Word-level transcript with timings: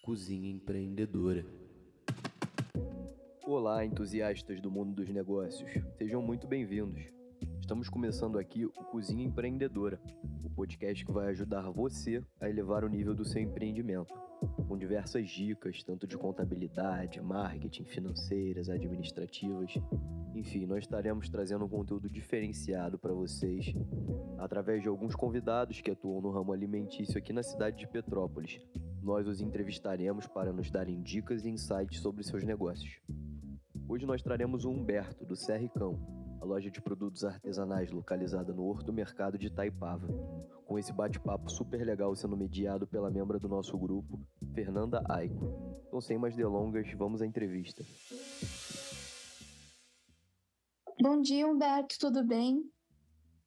Cozinha 0.00 0.48
Empreendedora. 0.48 1.44
Olá, 3.46 3.84
entusiastas 3.84 4.58
do 4.60 4.70
mundo 4.70 4.94
dos 4.94 5.10
negócios. 5.10 5.70
Sejam 5.98 6.22
muito 6.22 6.46
bem-vindos. 6.46 7.23
Estamos 7.64 7.88
começando 7.88 8.38
aqui 8.38 8.66
o 8.66 8.70
Cozinha 8.70 9.24
Empreendedora, 9.24 9.98
o 10.44 10.50
podcast 10.50 11.02
que 11.02 11.10
vai 11.10 11.28
ajudar 11.28 11.70
você 11.70 12.22
a 12.38 12.46
elevar 12.46 12.84
o 12.84 12.88
nível 12.90 13.14
do 13.14 13.24
seu 13.24 13.40
empreendimento, 13.40 14.12
com 14.68 14.76
diversas 14.76 15.30
dicas, 15.30 15.82
tanto 15.82 16.06
de 16.06 16.18
contabilidade, 16.18 17.22
marketing, 17.22 17.84
financeiras, 17.84 18.68
administrativas. 18.68 19.72
Enfim, 20.34 20.66
nós 20.66 20.80
estaremos 20.80 21.30
trazendo 21.30 21.64
um 21.64 21.68
conteúdo 21.68 22.10
diferenciado 22.10 22.98
para 22.98 23.14
vocês 23.14 23.72
através 24.36 24.82
de 24.82 24.88
alguns 24.88 25.16
convidados 25.16 25.80
que 25.80 25.90
atuam 25.90 26.20
no 26.20 26.30
ramo 26.30 26.52
alimentício 26.52 27.16
aqui 27.16 27.32
na 27.32 27.42
cidade 27.42 27.78
de 27.78 27.88
Petrópolis, 27.88 28.60
nós 29.02 29.26
os 29.26 29.40
entrevistaremos 29.40 30.26
para 30.26 30.52
nos 30.52 30.70
darem 30.70 31.00
dicas 31.00 31.46
e 31.46 31.48
insights 31.48 32.00
sobre 32.00 32.22
seus 32.24 32.44
negócios. 32.44 33.00
Hoje 33.88 34.04
nós 34.04 34.20
traremos 34.20 34.66
o 34.66 34.70
Humberto, 34.70 35.24
do 35.24 35.34
Serricão, 35.34 36.23
a 36.44 36.46
loja 36.46 36.70
de 36.70 36.78
produtos 36.78 37.24
artesanais 37.24 37.90
localizada 37.90 38.52
no 38.52 38.66
Horto 38.66 38.92
Mercado 38.92 39.38
de 39.38 39.48
Taipava. 39.48 40.06
Com 40.66 40.78
esse 40.78 40.92
bate-papo 40.92 41.50
super 41.50 41.82
legal 41.82 42.14
sendo 42.14 42.36
mediado 42.36 42.86
pela 42.86 43.10
membra 43.10 43.38
do 43.38 43.48
nosso 43.48 43.78
grupo, 43.78 44.20
Fernanda 44.54 45.02
Aiko. 45.08 45.82
Então, 45.86 46.02
sem 46.02 46.18
mais 46.18 46.36
delongas, 46.36 46.86
vamos 46.92 47.22
à 47.22 47.26
entrevista. 47.26 47.82
Bom 51.00 51.22
dia, 51.22 51.46
Humberto, 51.46 51.96
tudo 51.98 52.22
bem? 52.22 52.62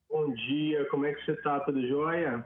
Bom 0.10 0.34
dia, 0.34 0.90
como 0.90 1.06
é 1.06 1.14
que 1.14 1.24
você 1.24 1.40
tá? 1.44 1.60
Tudo 1.60 1.88
jóia? 1.88 2.44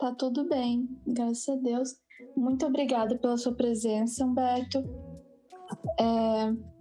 Tá 0.00 0.12
tudo 0.16 0.48
bem, 0.48 0.88
graças 1.06 1.48
a 1.48 1.54
Deus. 1.62 1.90
Muito 2.36 2.66
obrigada 2.66 3.16
pela 3.18 3.36
sua 3.36 3.54
presença, 3.54 4.24
Humberto. 4.24 4.78
É, 6.00 6.75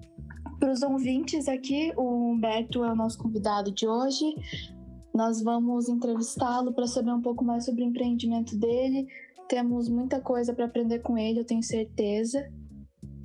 Para 0.65 0.73
os 0.73 0.81
ouvintes 0.81 1.47
aqui, 1.47 1.93
o 1.95 2.31
Humberto 2.31 2.83
é 2.83 2.91
o 2.91 2.95
nosso 2.95 3.19
convidado 3.19 3.71
de 3.71 3.87
hoje. 3.87 4.25
Nós 5.13 5.39
vamos 5.39 5.87
entrevistá-lo 5.87 6.73
para 6.73 6.87
saber 6.87 7.13
um 7.13 7.21
pouco 7.21 7.45
mais 7.45 7.65
sobre 7.65 7.83
o 7.83 7.85
empreendimento 7.85 8.57
dele. 8.57 9.05
Temos 9.47 9.87
muita 9.87 10.19
coisa 10.19 10.55
para 10.55 10.65
aprender 10.65 11.03
com 11.03 11.19
ele, 11.19 11.39
eu 11.39 11.45
tenho 11.45 11.61
certeza. 11.61 12.51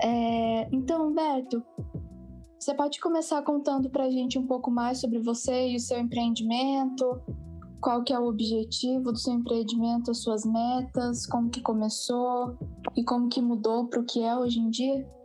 É, 0.02 0.68
então, 0.70 1.08
Humberto, 1.08 1.64
você 2.58 2.74
pode 2.74 3.00
começar 3.00 3.40
contando 3.40 3.88
para 3.88 4.04
a 4.04 4.10
gente 4.10 4.38
um 4.38 4.46
pouco 4.46 4.70
mais 4.70 5.00
sobre 5.00 5.18
você 5.18 5.70
e 5.70 5.76
o 5.76 5.80
seu 5.80 5.98
empreendimento, 5.98 7.22
qual 7.80 8.04
que 8.04 8.12
é 8.12 8.18
o 8.18 8.28
objetivo 8.28 9.12
do 9.12 9.18
seu 9.18 9.32
empreendimento, 9.32 10.10
as 10.10 10.18
suas 10.22 10.44
metas, 10.44 11.24
como 11.24 11.48
que 11.48 11.62
começou 11.62 12.58
e 12.94 13.02
como 13.02 13.30
que 13.30 13.40
mudou 13.40 13.86
para 13.86 14.00
o 14.00 14.04
que 14.04 14.22
é 14.22 14.36
hoje 14.36 14.60
em 14.60 14.68
dia? 14.68 15.19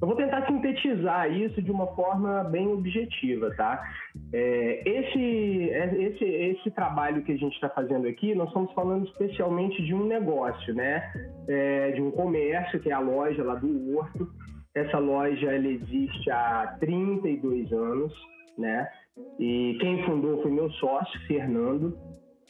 Eu 0.00 0.08
vou 0.08 0.16
tentar 0.16 0.46
sintetizar 0.46 1.30
isso 1.30 1.60
de 1.60 1.70
uma 1.70 1.86
forma 1.88 2.42
bem 2.44 2.66
objetiva, 2.68 3.54
tá? 3.54 3.82
É, 4.32 4.82
esse, 4.88 5.70
é, 5.70 5.94
esse, 6.02 6.24
esse 6.24 6.70
trabalho 6.70 7.22
que 7.22 7.32
a 7.32 7.36
gente 7.36 7.52
está 7.52 7.68
fazendo 7.68 8.08
aqui, 8.08 8.34
nós 8.34 8.48
estamos 8.48 8.72
falando 8.72 9.06
especialmente 9.06 9.82
de 9.84 9.94
um 9.94 10.06
negócio, 10.06 10.74
né? 10.74 11.12
É, 11.46 11.90
de 11.90 12.00
um 12.00 12.10
comércio, 12.10 12.80
que 12.80 12.90
é 12.90 12.94
a 12.94 12.98
loja 12.98 13.44
lá 13.44 13.56
do 13.56 13.94
Horto. 13.94 14.26
Essa 14.74 14.98
loja 14.98 15.52
ela 15.52 15.68
existe 15.68 16.30
há 16.30 16.78
32 16.80 17.70
anos, 17.70 18.12
né? 18.56 18.88
E 19.38 19.76
quem 19.80 20.02
fundou 20.04 20.40
foi 20.42 20.50
meu 20.50 20.70
sócio, 20.72 21.20
Fernando. 21.26 21.98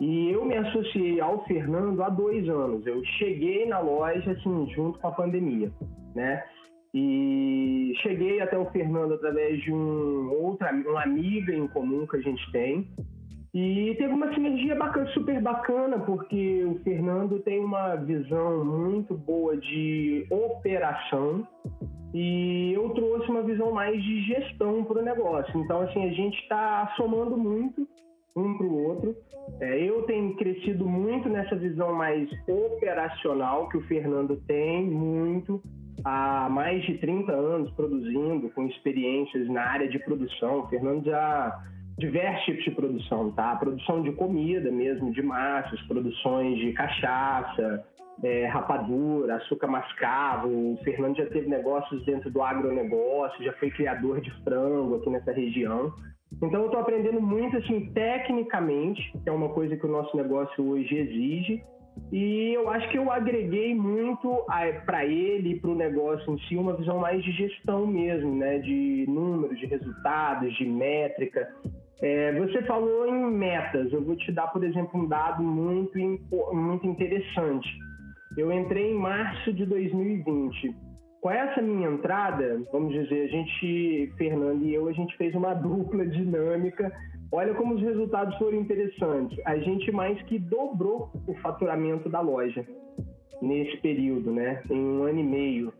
E 0.00 0.30
eu 0.30 0.44
me 0.44 0.56
associei 0.56 1.20
ao 1.20 1.44
Fernando 1.46 2.00
há 2.02 2.08
dois 2.08 2.48
anos. 2.48 2.86
Eu 2.86 3.04
cheguei 3.18 3.66
na 3.66 3.80
loja 3.80 4.30
assim, 4.30 4.70
junto 4.70 4.98
com 5.00 5.08
a 5.08 5.12
pandemia, 5.12 5.70
né? 6.14 6.44
E 6.92 7.92
cheguei 8.02 8.40
até 8.40 8.58
o 8.58 8.70
Fernando 8.70 9.14
através 9.14 9.60
de 9.62 9.72
um 9.72 10.30
outra, 10.32 10.72
uma 10.72 11.02
amiga 11.02 11.54
em 11.54 11.68
comum 11.68 12.06
que 12.06 12.16
a 12.16 12.20
gente 12.20 12.50
tem. 12.52 12.88
E 13.52 13.94
teve 13.98 14.12
uma 14.12 14.32
sinergia 14.32 14.76
bacana, 14.76 15.06
super 15.08 15.40
bacana, 15.40 15.98
porque 16.00 16.64
o 16.64 16.78
Fernando 16.84 17.40
tem 17.40 17.58
uma 17.58 17.96
visão 17.96 18.64
muito 18.64 19.14
boa 19.14 19.56
de 19.56 20.24
operação 20.30 21.46
e 22.14 22.72
eu 22.72 22.90
trouxe 22.90 23.28
uma 23.28 23.42
visão 23.42 23.72
mais 23.72 24.00
de 24.02 24.22
gestão 24.22 24.84
para 24.84 25.00
o 25.00 25.04
negócio. 25.04 25.58
Então, 25.60 25.80
assim, 25.82 26.04
a 26.04 26.12
gente 26.12 26.38
está 26.40 26.92
somando 26.96 27.36
muito 27.36 27.86
um 28.36 28.56
para 28.56 28.66
o 28.66 28.84
outro. 28.84 29.16
É, 29.60 29.82
eu 29.82 30.02
tenho 30.02 30.36
crescido 30.36 30.86
muito 30.86 31.28
nessa 31.28 31.56
visão 31.56 31.92
mais 31.92 32.28
operacional 32.48 33.68
que 33.68 33.78
o 33.78 33.82
Fernando 33.82 34.36
tem, 34.46 34.84
muito. 34.84 35.62
Há 36.04 36.48
mais 36.48 36.82
de 36.84 36.98
30 36.98 37.32
anos 37.32 37.70
produzindo, 37.72 38.50
com 38.50 38.66
experiências 38.66 39.48
na 39.48 39.62
área 39.62 39.88
de 39.88 39.98
produção. 39.98 40.60
O 40.60 40.68
Fernando 40.68 41.04
já 41.04 41.60
diversos 41.98 42.44
tipos 42.44 42.64
de 42.64 42.70
produção, 42.70 43.30
tá? 43.32 43.54
Produção 43.56 44.02
de 44.02 44.12
comida 44.12 44.70
mesmo, 44.70 45.12
de 45.12 45.22
massas, 45.22 45.80
produções 45.82 46.58
de 46.58 46.72
cachaça, 46.72 47.84
é, 48.22 48.46
rapadura, 48.46 49.36
açúcar 49.36 49.66
mascavo. 49.66 50.48
O 50.48 50.78
Fernando 50.82 51.16
já 51.16 51.26
teve 51.26 51.48
negócios 51.48 52.04
dentro 52.04 52.30
do 52.30 52.42
agronegócio, 52.42 53.44
já 53.44 53.52
foi 53.54 53.70
criador 53.70 54.20
de 54.20 54.30
frango 54.42 54.96
aqui 54.96 55.10
nessa 55.10 55.32
região. 55.32 55.92
Então 56.32 56.60
eu 56.60 56.66
estou 56.66 56.80
aprendendo 56.80 57.20
muito 57.20 57.56
assim 57.56 57.92
tecnicamente, 57.92 59.12
que 59.22 59.28
é 59.28 59.32
uma 59.32 59.48
coisa 59.50 59.76
que 59.76 59.84
o 59.84 59.90
nosso 59.90 60.16
negócio 60.16 60.66
hoje 60.66 60.96
exige. 60.96 61.62
E 62.12 62.54
eu 62.54 62.68
acho 62.70 62.88
que 62.90 62.98
eu 62.98 63.10
agreguei 63.10 63.74
muito 63.74 64.44
para 64.84 65.06
ele 65.06 65.50
e 65.50 65.60
para 65.60 65.70
o 65.70 65.76
negócio 65.76 66.32
em 66.32 66.38
si 66.40 66.56
uma 66.56 66.76
visão 66.76 66.98
mais 66.98 67.22
de 67.22 67.30
gestão 67.32 67.86
mesmo, 67.86 68.34
né? 68.34 68.58
De 68.58 69.04
números, 69.08 69.58
de 69.58 69.66
resultados, 69.66 70.52
de 70.56 70.64
métrica. 70.64 71.48
É, 72.02 72.32
você 72.32 72.62
falou 72.62 73.06
em 73.06 73.30
metas. 73.30 73.92
Eu 73.92 74.02
vou 74.02 74.16
te 74.16 74.32
dar, 74.32 74.48
por 74.48 74.64
exemplo, 74.64 75.00
um 75.00 75.06
dado 75.06 75.42
muito, 75.42 75.96
muito 76.52 76.86
interessante. 76.86 77.68
Eu 78.36 78.52
entrei 78.52 78.90
em 78.90 78.98
março 78.98 79.52
de 79.52 79.64
2020. 79.66 80.74
Com 81.20 81.30
essa 81.30 81.60
minha 81.60 81.90
entrada, 81.90 82.62
vamos 82.72 82.94
dizer, 82.94 83.24
a 83.24 83.28
gente, 83.28 84.12
Fernando 84.16 84.64
e 84.64 84.74
eu, 84.74 84.88
a 84.88 84.92
gente 84.92 85.14
fez 85.16 85.34
uma 85.34 85.52
dupla 85.54 86.06
dinâmica. 86.06 86.90
Olha 87.32 87.54
como 87.54 87.74
os 87.74 87.82
resultados 87.82 88.36
foram 88.38 88.58
interessantes. 88.58 89.38
A 89.46 89.56
gente 89.58 89.90
mais 89.92 90.20
que 90.22 90.38
dobrou 90.38 91.10
o 91.26 91.34
faturamento 91.34 92.08
da 92.08 92.20
loja 92.20 92.66
nesse 93.40 93.76
período, 93.78 94.32
né? 94.32 94.62
Em 94.68 94.80
um 94.80 95.04
ano 95.04 95.20
e 95.20 95.24
meio. 95.24 95.72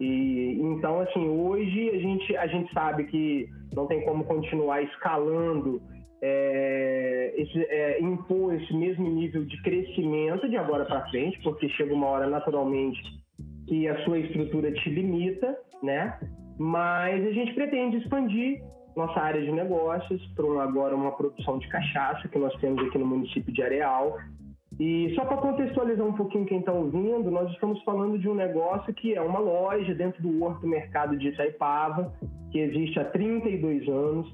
E 0.00 0.58
então, 0.60 1.00
assim, 1.00 1.28
hoje 1.28 1.90
a 1.90 1.98
gente, 1.98 2.36
a 2.36 2.46
gente 2.46 2.72
sabe 2.72 3.04
que 3.04 3.48
não 3.74 3.86
tem 3.86 4.04
como 4.04 4.24
continuar 4.24 4.82
escalando, 4.82 5.80
é, 6.22 7.34
esse, 7.36 7.58
é, 7.66 8.00
impor 8.00 8.54
esse 8.54 8.74
mesmo 8.74 9.08
nível 9.08 9.44
de 9.44 9.60
crescimento 9.62 10.48
de 10.48 10.56
agora 10.56 10.86
para 10.86 11.06
frente, 11.10 11.38
porque 11.42 11.68
chega 11.68 11.92
uma 11.92 12.06
hora 12.06 12.26
naturalmente 12.26 13.00
que 13.68 13.86
a 13.88 14.04
sua 14.04 14.18
estrutura 14.18 14.72
te 14.72 14.90
limita, 14.90 15.56
né? 15.82 16.18
Mas 16.58 17.26
a 17.26 17.30
gente 17.30 17.52
pretende 17.54 17.98
expandir 17.98 18.62
nossa 18.96 19.20
área 19.20 19.40
de 19.40 19.50
negócios 19.50 20.24
para 20.34 20.62
agora 20.62 20.94
uma 20.94 21.12
produção 21.12 21.58
de 21.58 21.68
cachaça 21.68 22.28
que 22.28 22.38
nós 22.38 22.54
temos 22.60 22.86
aqui 22.86 22.98
no 22.98 23.06
município 23.06 23.52
de 23.52 23.62
Areal. 23.62 24.16
E 24.78 25.12
só 25.14 25.24
para 25.24 25.36
contextualizar 25.36 26.04
um 26.04 26.14
pouquinho 26.14 26.46
quem 26.46 26.58
está 26.58 26.72
ouvindo, 26.72 27.30
nós 27.30 27.50
estamos 27.52 27.82
falando 27.84 28.18
de 28.18 28.28
um 28.28 28.34
negócio 28.34 28.92
que 28.94 29.14
é 29.14 29.20
uma 29.20 29.38
loja 29.38 29.94
dentro 29.94 30.20
do 30.20 30.42
Horto 30.42 30.66
Mercado 30.66 31.16
de 31.16 31.28
Itaipava, 31.28 32.12
que 32.50 32.58
existe 32.58 32.98
há 32.98 33.04
32 33.04 33.88
anos, 33.88 34.26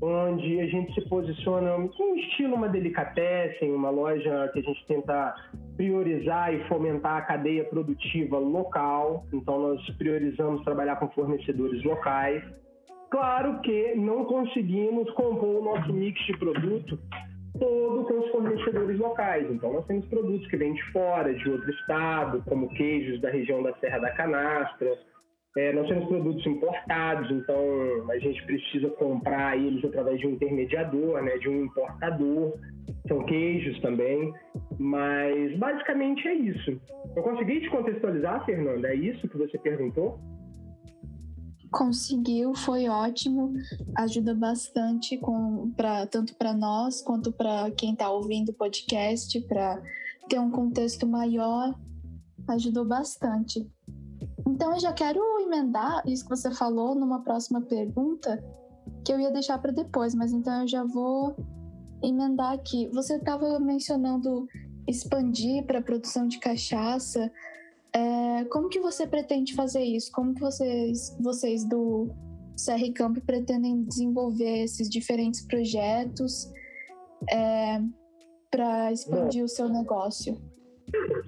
onde 0.00 0.60
a 0.60 0.66
gente 0.66 0.94
se 0.94 1.08
posiciona 1.08 1.70
com 1.88 2.12
um 2.12 2.16
estilo 2.16 2.54
uma 2.54 2.68
delicatessen, 2.68 3.72
uma 3.72 3.90
loja 3.90 4.48
que 4.52 4.60
a 4.60 4.62
gente 4.62 4.86
tenta 4.86 5.34
priorizar 5.76 6.54
e 6.54 6.62
fomentar 6.68 7.16
a 7.16 7.22
cadeia 7.22 7.64
produtiva 7.64 8.38
local. 8.38 9.24
Então 9.32 9.58
nós 9.60 9.90
priorizamos 9.96 10.62
trabalhar 10.62 10.96
com 10.96 11.08
fornecedores 11.08 11.82
locais. 11.82 12.42
Claro 13.10 13.60
que 13.60 13.94
não 13.96 14.24
conseguimos 14.24 15.10
compor 15.12 15.60
o 15.60 15.64
nosso 15.64 15.92
mix 15.92 16.18
de 16.26 16.36
produto 16.38 16.98
todo 17.58 18.04
com 18.04 18.20
os 18.20 18.30
fornecedores 18.30 18.98
locais. 18.98 19.50
Então, 19.50 19.72
nós 19.72 19.86
temos 19.86 20.06
produtos 20.06 20.46
que 20.48 20.56
vêm 20.56 20.72
de 20.72 20.82
fora, 20.92 21.34
de 21.34 21.50
outro 21.50 21.70
estado, 21.70 22.42
como 22.46 22.68
queijos 22.70 23.20
da 23.20 23.30
região 23.30 23.62
da 23.62 23.74
Serra 23.74 23.98
da 23.98 24.10
Canastra. 24.12 24.96
É, 25.58 25.72
nós 25.72 25.88
temos 25.88 26.06
produtos 26.06 26.46
importados, 26.46 27.28
então 27.32 27.58
a 28.08 28.18
gente 28.18 28.40
precisa 28.44 28.88
comprar 28.90 29.58
eles 29.58 29.84
através 29.84 30.20
de 30.20 30.28
um 30.28 30.30
intermediador, 30.30 31.20
né, 31.22 31.36
de 31.38 31.48
um 31.48 31.64
importador. 31.64 32.54
são 33.08 33.24
queijos 33.24 33.80
também, 33.80 34.32
mas 34.78 35.58
basicamente 35.58 36.26
é 36.28 36.34
isso. 36.34 36.80
Eu 37.16 37.22
consegui 37.24 37.60
te 37.60 37.68
contextualizar, 37.70 38.44
Fernanda? 38.46 38.88
É 38.88 38.94
isso 38.94 39.28
que 39.28 39.36
você 39.36 39.58
perguntou? 39.58 40.20
Conseguiu, 41.70 42.54
foi 42.54 42.88
ótimo, 42.88 43.52
ajuda 43.96 44.34
bastante 44.34 45.16
com, 45.16 45.70
pra, 45.76 46.06
tanto 46.06 46.34
para 46.34 46.52
nós 46.52 47.00
quanto 47.00 47.30
para 47.32 47.70
quem 47.70 47.92
está 47.92 48.10
ouvindo 48.10 48.48
o 48.50 48.54
podcast, 48.54 49.40
para 49.42 49.80
ter 50.28 50.38
um 50.40 50.50
contexto 50.50 51.06
maior, 51.06 51.74
ajudou 52.48 52.84
bastante. 52.84 53.70
Então 54.46 54.72
eu 54.72 54.80
já 54.80 54.92
quero 54.92 55.20
emendar 55.40 56.02
isso 56.06 56.24
que 56.24 56.30
você 56.30 56.50
falou 56.50 56.94
numa 56.94 57.22
próxima 57.22 57.60
pergunta, 57.60 58.42
que 59.04 59.12
eu 59.12 59.20
ia 59.20 59.30
deixar 59.30 59.58
para 59.58 59.72
depois, 59.72 60.14
mas 60.14 60.32
então 60.32 60.62
eu 60.62 60.68
já 60.68 60.84
vou 60.84 61.36
emendar 62.02 62.52
aqui. 62.52 62.88
Você 62.92 63.14
estava 63.14 63.58
mencionando 63.60 64.48
expandir 64.86 65.64
para 65.64 65.80
produção 65.80 66.26
de 66.26 66.38
cachaça. 66.38 67.30
É, 67.94 68.44
como 68.44 68.68
que 68.68 68.80
você 68.80 69.06
pretende 69.06 69.54
fazer 69.54 69.82
isso? 69.82 70.10
Como 70.12 70.34
que 70.34 70.40
vocês, 70.40 71.16
vocês 71.20 71.64
do 71.68 72.08
CR 72.54 72.92
Camp 72.94 73.18
pretendem 73.24 73.82
desenvolver 73.84 74.64
esses 74.64 74.88
diferentes 74.88 75.46
projetos 75.46 76.52
é, 77.30 77.80
para 78.50 78.92
expandir 78.92 79.40
Bom, 79.40 79.46
o 79.46 79.48
seu 79.48 79.68
negócio? 79.68 80.36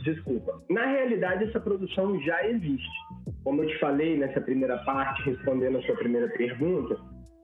Desculpa. 0.05 0.63
Na 0.69 0.87
realidade, 0.87 1.45
essa 1.45 1.61
produção 1.61 2.21
já 2.23 2.47
existe. 2.49 2.91
Como 3.45 3.63
eu 3.63 3.69
te 3.69 3.79
falei 3.79 4.19
nessa 4.19 4.41
primeira 4.41 4.79
parte, 4.85 5.23
respondendo 5.23 5.79
a 5.79 5.83
sua 5.83 5.97
primeira 5.97 6.29
pergunta, 6.29 6.97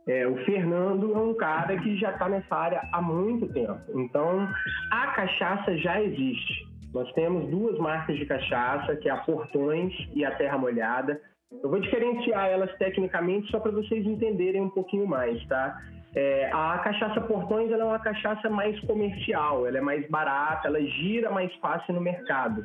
é, 0.07 0.27
o 0.27 0.37
Fernando 0.45 1.13
é 1.15 1.19
um 1.19 1.35
cara 1.35 1.77
que 1.79 1.97
já 1.99 2.13
está 2.13 2.29
nessa 2.29 2.55
área 2.55 2.89
há 2.93 3.03
muito 3.03 3.47
tempo. 3.53 3.79
Então, 3.95 4.49
a 4.91 5.07
cachaça 5.09 5.77
já 5.79 6.03
existe. 6.03 6.68
Nós 6.93 7.11
temos 7.13 7.51
duas 7.51 7.79
marcas 7.79 8.17
de 8.17 8.27
cachaça, 8.27 8.97
que 8.97 9.09
é 9.09 9.13
a 9.13 9.19
Portões 9.19 9.93
e 10.15 10.25
a 10.25 10.31
Terra 10.33 10.59
Molhada. 10.59 11.21
Eu 11.63 11.71
vou 11.71 11.81
diferenciar 11.81 12.49
elas 12.49 12.75
tecnicamente 12.77 13.51
só 13.51 13.61
para 13.61 13.73
vocês 13.73 14.05
entenderem 14.07 14.61
um 14.61 14.71
pouquinho 14.71 15.07
mais, 15.07 15.45
tá? 15.47 15.79
É, 16.15 16.51
a 16.53 16.79
cachaça 16.79 17.21
Portões 17.21 17.71
é 17.71 17.77
uma 17.77 17.99
cachaça 17.99 18.49
mais 18.49 18.79
comercial, 18.81 19.67
ela 19.67 19.79
é 19.79 19.81
mais 19.81 20.09
barata, 20.09 20.69
ela 20.69 20.81
gira 20.81 21.31
mais 21.31 21.55
fácil 21.57 21.95
no 21.95 22.01
mercado. 22.01 22.65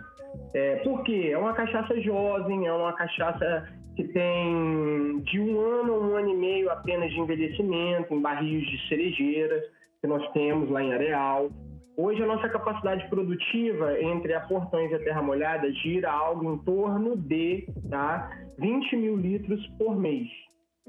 É, 0.53 0.77
por 0.77 1.03
quê? 1.03 1.29
É 1.31 1.37
uma 1.37 1.53
cachaça 1.53 1.99
jovem, 2.01 2.65
é 2.65 2.73
uma 2.73 2.93
cachaça 2.93 3.67
que 3.95 4.05
tem 4.05 5.19
de 5.19 5.39
um 5.39 5.59
ano 5.59 5.93
a 5.93 5.99
um 5.99 6.15
ano 6.15 6.29
e 6.29 6.35
meio 6.35 6.71
apenas 6.71 7.11
de 7.11 7.19
envelhecimento, 7.19 8.13
em 8.13 8.21
barris 8.21 8.65
de 8.65 8.87
cerejeira, 8.87 9.61
que 10.01 10.07
nós 10.07 10.27
temos 10.31 10.69
lá 10.69 10.81
em 10.81 10.93
Areal. 10.93 11.49
Hoje 11.95 12.23
a 12.23 12.25
nossa 12.25 12.49
capacidade 12.49 13.07
produtiva 13.07 14.01
entre 14.01 14.33
a 14.33 14.41
Portões 14.41 14.89
e 14.89 14.95
a 14.95 14.99
Terra 14.99 15.21
Molhada 15.21 15.71
gira 15.71 16.11
algo 16.11 16.51
em 16.51 16.57
torno 16.59 17.15
de 17.15 17.67
tá, 17.87 18.31
20 18.57 18.95
mil 18.95 19.15
litros 19.15 19.63
por 19.77 19.95
mês. 19.95 20.27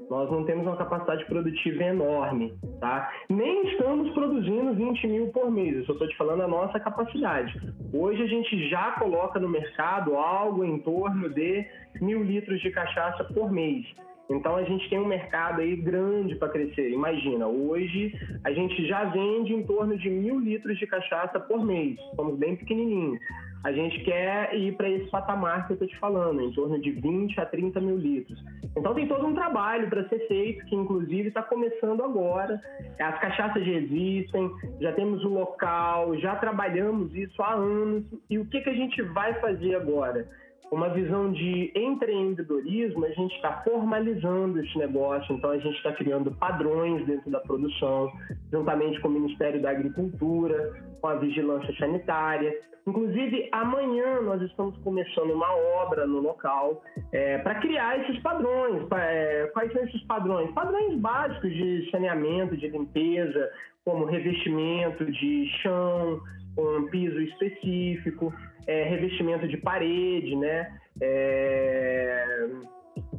Nós 0.09 0.29
não 0.31 0.43
temos 0.45 0.65
uma 0.65 0.75
capacidade 0.75 1.23
produtiva 1.25 1.83
enorme, 1.83 2.53
tá? 2.81 3.09
Nem 3.29 3.67
estamos 3.67 4.11
produzindo 4.13 4.73
20 4.73 5.07
mil 5.07 5.27
por 5.27 5.51
mês, 5.51 5.75
eu 5.75 5.85
só 5.85 5.93
estou 5.93 6.07
te 6.07 6.17
falando 6.17 6.41
a 6.41 6.47
nossa 6.47 6.79
capacidade. 6.79 7.53
Hoje 7.93 8.23
a 8.23 8.27
gente 8.27 8.67
já 8.67 8.91
coloca 8.93 9.39
no 9.39 9.47
mercado 9.47 10.15
algo 10.15 10.65
em 10.65 10.79
torno 10.79 11.29
de 11.29 11.65
mil 12.01 12.23
litros 12.23 12.59
de 12.61 12.71
cachaça 12.71 13.23
por 13.25 13.51
mês. 13.51 13.85
Então 14.29 14.55
a 14.55 14.63
gente 14.63 14.89
tem 14.89 14.99
um 14.99 15.05
mercado 15.05 15.61
aí 15.61 15.75
grande 15.75 16.35
para 16.35 16.49
crescer. 16.49 16.89
Imagina, 16.89 17.47
hoje 17.47 18.13
a 18.43 18.51
gente 18.51 18.87
já 18.87 19.03
vende 19.05 19.53
em 19.53 19.63
torno 19.63 19.97
de 19.97 20.09
mil 20.09 20.39
litros 20.39 20.77
de 20.79 20.87
cachaça 20.87 21.39
por 21.39 21.63
mês. 21.63 21.97
Somos 22.15 22.37
bem 22.37 22.55
pequenininhos 22.55 23.19
a 23.65 23.71
gente 23.71 23.99
quer 24.03 24.53
ir 24.53 24.77
para 24.77 24.87
esse 24.87 25.09
patamar 25.09 25.65
que 25.65 25.73
eu 25.73 25.73
estou 25.73 25.87
te 25.87 25.97
falando, 25.97 26.39
em 26.39 26.51
torno 26.51 26.79
de 26.79 26.91
20 26.91 27.41
a 27.41 27.47
30 27.47 27.81
mil 27.81 27.97
litros. 27.97 28.39
Então 28.77 28.93
tem 28.93 29.07
todo 29.07 29.25
um 29.25 29.33
trabalho 29.33 29.89
para 29.89 30.07
ser 30.07 30.19
feito, 30.27 30.63
que 30.67 30.75
inclusive 30.75 31.29
está 31.29 31.41
começando 31.41 32.03
agora. 32.03 32.61
As 32.99 33.19
cachaças 33.19 33.65
já 33.65 33.71
existem, 33.71 34.51
já 34.79 34.91
temos 34.91 35.25
o 35.25 35.29
local, 35.29 36.15
já 36.19 36.35
trabalhamos 36.35 37.11
isso 37.15 37.41
há 37.41 37.55
anos. 37.55 38.05
E 38.29 38.37
o 38.37 38.45
que, 38.45 38.61
que 38.61 38.69
a 38.69 38.75
gente 38.75 39.01
vai 39.01 39.33
fazer 39.41 39.73
agora? 39.73 40.29
Uma 40.71 40.89
visão 40.89 41.31
de 41.31 41.71
empreendedorismo, 41.75 43.05
a 43.05 43.11
gente 43.11 43.35
está 43.35 43.61
formalizando 43.63 44.59
esse 44.59 44.77
negócio, 44.77 45.35
então 45.35 45.51
a 45.51 45.57
gente 45.57 45.77
está 45.77 45.93
criando 45.93 46.31
padrões 46.31 47.05
dentro 47.05 47.29
da 47.29 47.39
produção, 47.39 48.11
juntamente 48.51 48.99
com 48.99 49.07
o 49.07 49.11
Ministério 49.11 49.61
da 49.61 49.71
Agricultura, 49.71 50.73
com 50.99 51.07
a 51.07 51.15
Vigilância 51.15 51.73
Sanitária. 51.77 52.53
Inclusive, 52.87 53.49
amanhã 53.51 54.21
nós 54.21 54.41
estamos 54.43 54.77
começando 54.83 55.31
uma 55.31 55.51
obra 55.81 56.05
no 56.05 56.19
local 56.19 56.83
é, 57.11 57.39
para 57.39 57.55
criar 57.55 57.99
esses 58.01 58.21
padrões. 58.21 58.87
Pra, 58.87 59.03
é, 59.03 59.47
quais 59.47 59.71
são 59.73 59.83
esses 59.83 60.03
padrões? 60.03 60.51
Padrões 60.51 60.95
básicos 60.99 61.51
de 61.51 61.89
saneamento, 61.89 62.55
de 62.55 62.67
limpeza, 62.67 63.49
como 63.83 64.05
revestimento 64.05 65.05
de 65.05 65.47
chão, 65.61 66.19
um 66.57 66.87
piso 66.87 67.19
específico, 67.21 68.33
é, 68.67 68.83
revestimento 68.83 69.47
de 69.47 69.57
parede, 69.57 70.35
né? 70.35 70.79
É, 71.01 72.49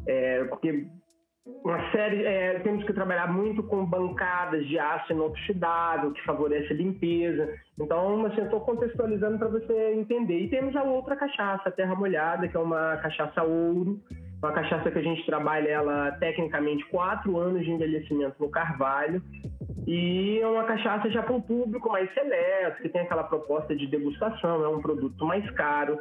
é, 0.06 0.44
porque 0.44 0.86
uma 1.64 1.90
série, 1.92 2.24
é, 2.24 2.58
temos 2.60 2.84
que 2.84 2.92
trabalhar 2.92 3.32
muito 3.32 3.62
com 3.62 3.84
bancadas 3.84 4.66
de 4.66 4.78
aço 4.78 5.12
inoxidável, 5.12 6.12
que 6.12 6.24
favorece 6.24 6.72
a 6.72 6.76
limpeza. 6.76 7.54
Então, 7.78 8.24
assim, 8.26 8.42
estou 8.42 8.60
contextualizando 8.60 9.38
para 9.38 9.48
você 9.48 9.94
entender. 9.94 10.40
E 10.40 10.48
temos 10.48 10.74
a 10.74 10.82
outra 10.82 11.14
cachaça, 11.14 11.68
a 11.68 11.72
Terra 11.72 11.94
Molhada, 11.94 12.48
que 12.48 12.56
é 12.56 12.60
uma 12.60 12.96
cachaça 12.96 13.44
ouro, 13.44 14.00
uma 14.42 14.52
cachaça 14.52 14.90
que 14.90 14.98
a 14.98 15.02
gente 15.02 15.24
trabalha 15.24 15.68
ela 15.68 16.12
tecnicamente 16.12 16.84
quatro 16.86 17.36
anos 17.36 17.64
de 17.64 17.70
envelhecimento 17.70 18.36
no 18.40 18.50
carvalho. 18.50 19.22
E 19.86 20.38
é 20.40 20.46
uma 20.46 20.64
cachaça 20.64 21.10
já 21.10 21.22
para 21.22 21.34
um 21.34 21.40
público 21.40 21.90
mais 21.90 22.12
seleto, 22.14 22.82
que 22.82 22.88
tem 22.88 23.02
aquela 23.02 23.24
proposta 23.24 23.74
de 23.74 23.86
degustação, 23.86 24.64
é 24.64 24.68
um 24.68 24.80
produto 24.80 25.24
mais 25.24 25.48
caro. 25.52 25.98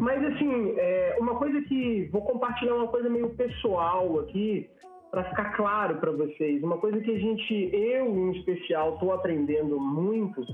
Mas, 0.00 0.24
assim, 0.24 0.74
é 0.78 1.16
uma 1.20 1.34
coisa 1.36 1.60
que. 1.62 2.08
Vou 2.10 2.22
compartilhar 2.22 2.74
uma 2.74 2.88
coisa 2.88 3.08
meio 3.08 3.30
pessoal 3.30 4.18
aqui, 4.20 4.68
para 5.10 5.24
ficar 5.24 5.56
claro 5.56 5.96
para 5.96 6.10
vocês. 6.10 6.62
Uma 6.62 6.78
coisa 6.78 7.00
que 7.00 7.10
a 7.10 7.18
gente, 7.18 7.70
eu 7.72 8.06
em 8.06 8.32
especial, 8.32 8.94
estou 8.94 9.12
aprendendo 9.12 9.78
muito 9.78 10.44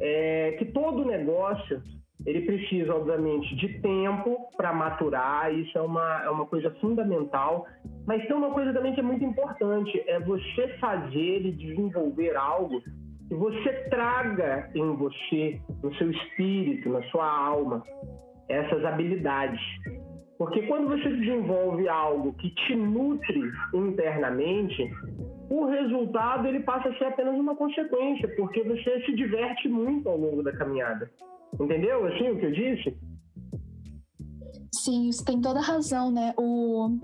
é 0.00 0.56
que 0.58 0.64
todo 0.66 1.04
negócio 1.04 1.80
ele 2.26 2.42
precisa, 2.42 2.94
obviamente, 2.94 3.54
de 3.56 3.80
tempo 3.80 4.48
para 4.56 4.72
maturar, 4.72 5.52
isso 5.54 5.76
é 5.78 5.80
uma, 5.80 6.22
é 6.24 6.30
uma 6.30 6.46
coisa 6.46 6.70
fundamental. 6.80 7.66
Mas 8.06 8.26
tem 8.26 8.36
uma 8.36 8.50
coisa 8.50 8.72
também 8.72 8.92
que 8.92 9.00
é 9.00 9.02
muito 9.02 9.24
importante: 9.24 10.02
é 10.06 10.18
você 10.20 10.68
fazer 10.80 11.46
e 11.46 11.52
desenvolver 11.52 12.36
algo 12.36 12.82
que 13.28 13.34
você 13.34 13.72
traga 13.90 14.70
em 14.74 14.96
você, 14.96 15.60
no 15.82 15.94
seu 15.96 16.10
espírito, 16.10 16.88
na 16.88 17.02
sua 17.04 17.26
alma, 17.26 17.82
essas 18.48 18.84
habilidades. 18.84 19.60
Porque 20.38 20.62
quando 20.62 20.88
você 20.88 21.08
desenvolve 21.08 21.88
algo 21.88 22.32
que 22.34 22.50
te 22.50 22.74
nutre 22.74 23.50
internamente, 23.74 24.88
o 25.50 25.66
resultado 25.66 26.46
ele 26.46 26.60
passa 26.60 26.88
a 26.88 26.94
ser 26.96 27.06
apenas 27.06 27.34
uma 27.34 27.56
consequência, 27.56 28.28
porque 28.36 28.62
você 28.62 29.00
se 29.04 29.14
diverte 29.14 29.68
muito 29.68 30.08
ao 30.08 30.16
longo 30.16 30.42
da 30.42 30.52
caminhada. 30.52 31.10
Entendeu 31.54 32.06
assim 32.06 32.30
o 32.30 32.38
que 32.38 32.46
eu 32.46 32.52
disse? 32.52 32.96
Sim, 34.74 35.10
você 35.10 35.24
tem 35.24 35.40
toda 35.40 35.58
a 35.58 35.62
razão, 35.62 36.10
né? 36.10 36.34
O, 36.36 36.98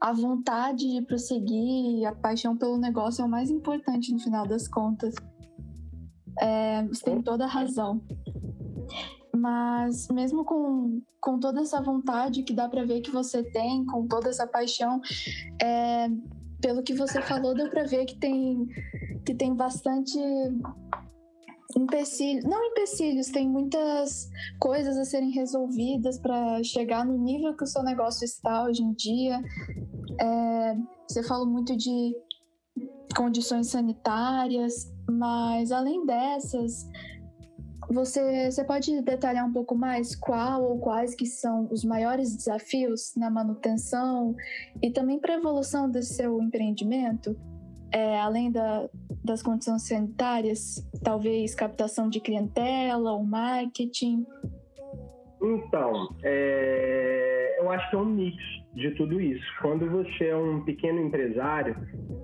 a 0.00 0.12
vontade 0.12 0.88
de 0.88 1.02
prosseguir, 1.02 2.06
a 2.06 2.12
paixão 2.14 2.56
pelo 2.56 2.78
negócio 2.78 3.22
é 3.22 3.24
o 3.24 3.28
mais 3.28 3.50
importante 3.50 4.12
no 4.12 4.18
final 4.18 4.46
das 4.46 4.68
contas. 4.68 5.14
É, 6.40 6.82
você 6.86 7.04
tem 7.04 7.22
toda 7.22 7.44
a 7.44 7.48
razão. 7.48 8.00
Mas 9.34 10.08
mesmo 10.08 10.44
com, 10.44 11.00
com 11.20 11.38
toda 11.38 11.60
essa 11.60 11.80
vontade 11.80 12.42
que 12.42 12.52
dá 12.52 12.68
para 12.68 12.84
ver 12.84 13.00
que 13.00 13.10
você 13.10 13.42
tem, 13.42 13.84
com 13.86 14.06
toda 14.06 14.28
essa 14.28 14.46
paixão, 14.46 15.00
é, 15.60 16.08
pelo 16.60 16.82
que 16.82 16.94
você 16.94 17.20
falou, 17.22 17.54
deu 17.54 17.68
para 17.68 17.84
ver 17.84 18.04
que 18.04 18.16
tem, 18.16 18.66
que 19.24 19.34
tem 19.34 19.54
bastante 19.54 20.18
empecilhos, 21.76 22.44
não 22.44 22.64
empecilhos, 22.64 23.28
tem 23.28 23.48
muitas 23.48 24.28
coisas 24.58 24.96
a 24.96 25.04
serem 25.04 25.30
resolvidas 25.30 26.18
para 26.18 26.62
chegar 26.62 27.04
no 27.04 27.16
nível 27.18 27.56
que 27.56 27.64
o 27.64 27.66
seu 27.66 27.82
negócio 27.82 28.24
está 28.24 28.64
hoje 28.64 28.82
em 28.82 28.92
dia. 28.92 29.40
É, 30.20 30.76
você 31.08 31.22
falou 31.22 31.46
muito 31.46 31.76
de 31.76 32.14
condições 33.16 33.68
sanitárias, 33.68 34.92
mas 35.08 35.70
além 35.70 36.04
dessas, 36.06 36.88
você, 37.90 38.50
você 38.50 38.64
pode 38.64 39.00
detalhar 39.02 39.46
um 39.46 39.52
pouco 39.52 39.74
mais 39.74 40.14
qual 40.16 40.62
ou 40.62 40.78
quais 40.78 41.14
que 41.14 41.26
são 41.26 41.68
os 41.70 41.84
maiores 41.84 42.34
desafios 42.34 43.12
na 43.16 43.30
manutenção 43.30 44.34
e 44.82 44.90
também 44.90 45.18
para 45.18 45.34
a 45.34 45.38
evolução 45.38 45.90
desse 45.90 46.14
seu 46.14 46.40
empreendimento? 46.40 47.36
É, 47.92 48.18
além 48.20 48.50
da, 48.50 48.88
das 49.22 49.42
condições 49.42 49.82
sanitárias? 49.82 50.88
Talvez 51.02 51.54
captação 51.54 52.08
de 52.08 52.20
clientela 52.20 53.12
ou 53.12 53.22
marketing? 53.22 54.26
Então, 55.42 56.08
é, 56.22 57.56
eu 57.58 57.70
acho 57.70 57.90
que 57.90 57.96
é 57.96 57.98
um 57.98 58.04
mix 58.04 58.36
de 58.74 58.92
tudo 58.92 59.20
isso. 59.20 59.44
Quando 59.60 59.90
você 59.90 60.26
é 60.26 60.36
um 60.36 60.64
pequeno 60.64 61.00
empresário, 61.00 61.76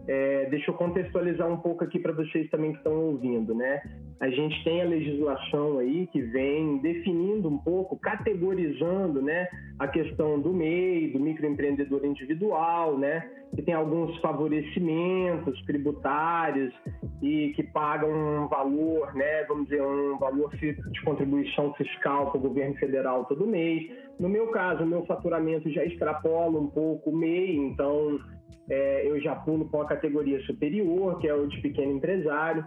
é, 0.06 0.46
deixa 0.46 0.70
eu 0.70 0.74
contextualizar 0.74 1.48
um 1.48 1.58
pouco 1.58 1.84
aqui 1.84 1.98
para 1.98 2.12
vocês 2.12 2.48
também 2.48 2.72
que 2.72 2.78
estão 2.78 2.94
ouvindo, 2.94 3.54
né? 3.54 3.82
A 4.20 4.28
gente 4.28 4.64
tem 4.64 4.82
a 4.82 4.84
legislação 4.84 5.78
aí 5.78 6.08
que 6.08 6.20
vem 6.20 6.78
definindo 6.78 7.48
um 7.48 7.58
pouco, 7.58 7.96
categorizando, 7.96 9.22
né, 9.22 9.46
a 9.78 9.86
questão 9.86 10.40
do 10.40 10.52
MEI, 10.52 11.12
do 11.12 11.20
microempreendedor 11.20 12.04
individual, 12.04 12.98
né, 12.98 13.30
que 13.54 13.62
tem 13.62 13.74
alguns 13.74 14.18
favorecimentos 14.18 15.60
tributários 15.66 16.74
e 17.22 17.52
que 17.54 17.62
pagam 17.62 18.10
um 18.10 18.48
valor, 18.48 19.14
né, 19.14 19.44
vamos 19.44 19.68
dizer, 19.68 19.82
um 19.82 20.18
valor 20.18 20.50
de 20.56 21.04
contribuição 21.04 21.72
fiscal 21.74 22.30
para 22.30 22.38
o 22.38 22.42
governo 22.42 22.74
federal 22.74 23.24
todo 23.24 23.46
mês. 23.46 23.88
No 24.18 24.28
meu 24.28 24.48
caso, 24.48 24.82
o 24.82 24.86
meu 24.86 25.06
faturamento 25.06 25.70
já 25.70 25.84
extrapola 25.84 26.58
um 26.58 26.66
pouco 26.66 27.10
o 27.10 27.16
MEI, 27.16 27.56
então 27.56 28.18
é, 28.68 29.08
eu 29.08 29.20
já 29.20 29.36
pulo 29.36 29.66
para 29.66 29.82
a 29.82 29.88
categoria 29.88 30.40
superior, 30.40 31.18
que 31.20 31.28
é 31.28 31.34
o 31.34 31.46
de 31.46 31.60
pequeno 31.60 31.92
empresário. 31.92 32.66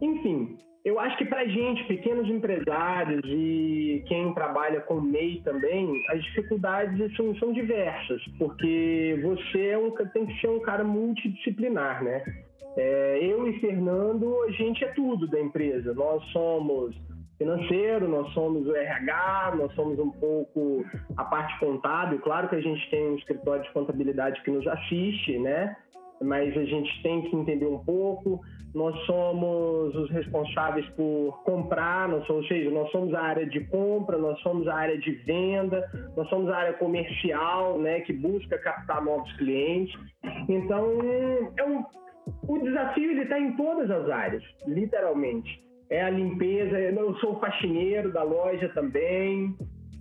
Enfim, 0.00 0.58
eu 0.84 0.98
acho 0.98 1.16
que 1.16 1.24
para 1.24 1.46
gente, 1.46 1.84
pequenos 1.84 2.28
empresários 2.28 3.22
e 3.24 4.04
quem 4.08 4.34
trabalha 4.34 4.80
com 4.80 5.00
MEI 5.00 5.40
também, 5.44 6.02
as 6.10 6.22
dificuldades 6.24 7.16
são, 7.16 7.34
são 7.36 7.52
diversas, 7.52 8.20
porque 8.38 9.20
você 9.22 9.68
é 9.68 9.78
um, 9.78 9.90
tem 10.12 10.26
que 10.26 10.40
ser 10.40 10.48
um 10.48 10.60
cara 10.60 10.82
multidisciplinar, 10.82 12.02
né? 12.02 12.24
É, 12.76 13.18
eu 13.22 13.46
e 13.48 13.60
Fernando, 13.60 14.42
a 14.44 14.50
gente 14.50 14.82
é 14.82 14.88
tudo 14.88 15.26
da 15.28 15.38
empresa. 15.38 15.92
Nós 15.94 16.24
somos 16.32 16.96
financeiro, 17.38 18.08
nós 18.08 18.32
somos 18.32 18.66
o 18.66 18.74
RH, 18.74 19.54
nós 19.56 19.74
somos 19.74 19.98
um 19.98 20.10
pouco 20.10 20.84
a 21.16 21.24
parte 21.24 21.58
contábil. 21.58 22.18
Claro 22.20 22.48
que 22.48 22.56
a 22.56 22.60
gente 22.60 22.90
tem 22.90 23.10
um 23.10 23.16
escritório 23.16 23.62
de 23.62 23.72
contabilidade 23.72 24.42
que 24.42 24.50
nos 24.50 24.66
assiste, 24.66 25.38
né? 25.38 25.76
Mas 26.22 26.56
a 26.56 26.64
gente 26.64 27.02
tem 27.02 27.22
que 27.22 27.36
entender 27.36 27.66
um 27.66 27.78
pouco. 27.78 28.40
Nós 28.74 28.98
somos 29.04 29.94
os 29.94 30.10
responsáveis 30.10 30.88
por 30.90 31.42
comprar, 31.44 32.08
nós 32.08 32.26
somos, 32.26 32.44
ou 32.44 32.48
seja, 32.48 32.70
nós 32.70 32.90
somos 32.90 33.12
a 33.12 33.20
área 33.20 33.46
de 33.46 33.60
compra, 33.66 34.16
nós 34.16 34.40
somos 34.40 34.66
a 34.66 34.74
área 34.74 34.96
de 34.96 35.10
venda, 35.26 35.86
nós 36.16 36.26
somos 36.30 36.48
a 36.48 36.56
área 36.56 36.72
comercial, 36.74 37.78
né, 37.78 38.00
que 38.00 38.14
busca 38.14 38.56
captar 38.58 39.04
novos 39.04 39.30
clientes. 39.36 39.94
Então, 40.48 40.86
é 41.58 41.64
um, 41.64 41.84
o 42.48 42.58
desafio 42.60 43.10
ele 43.10 43.24
está 43.24 43.38
em 43.38 43.52
todas 43.56 43.90
as 43.90 44.08
áreas, 44.08 44.42
literalmente 44.66 45.62
é 45.92 46.02
a 46.02 46.10
limpeza. 46.10 46.78
Eu 46.80 47.14
sou 47.16 47.34
o 47.34 47.40
faxineiro 47.40 48.10
da 48.10 48.22
loja 48.22 48.68
também, 48.70 49.54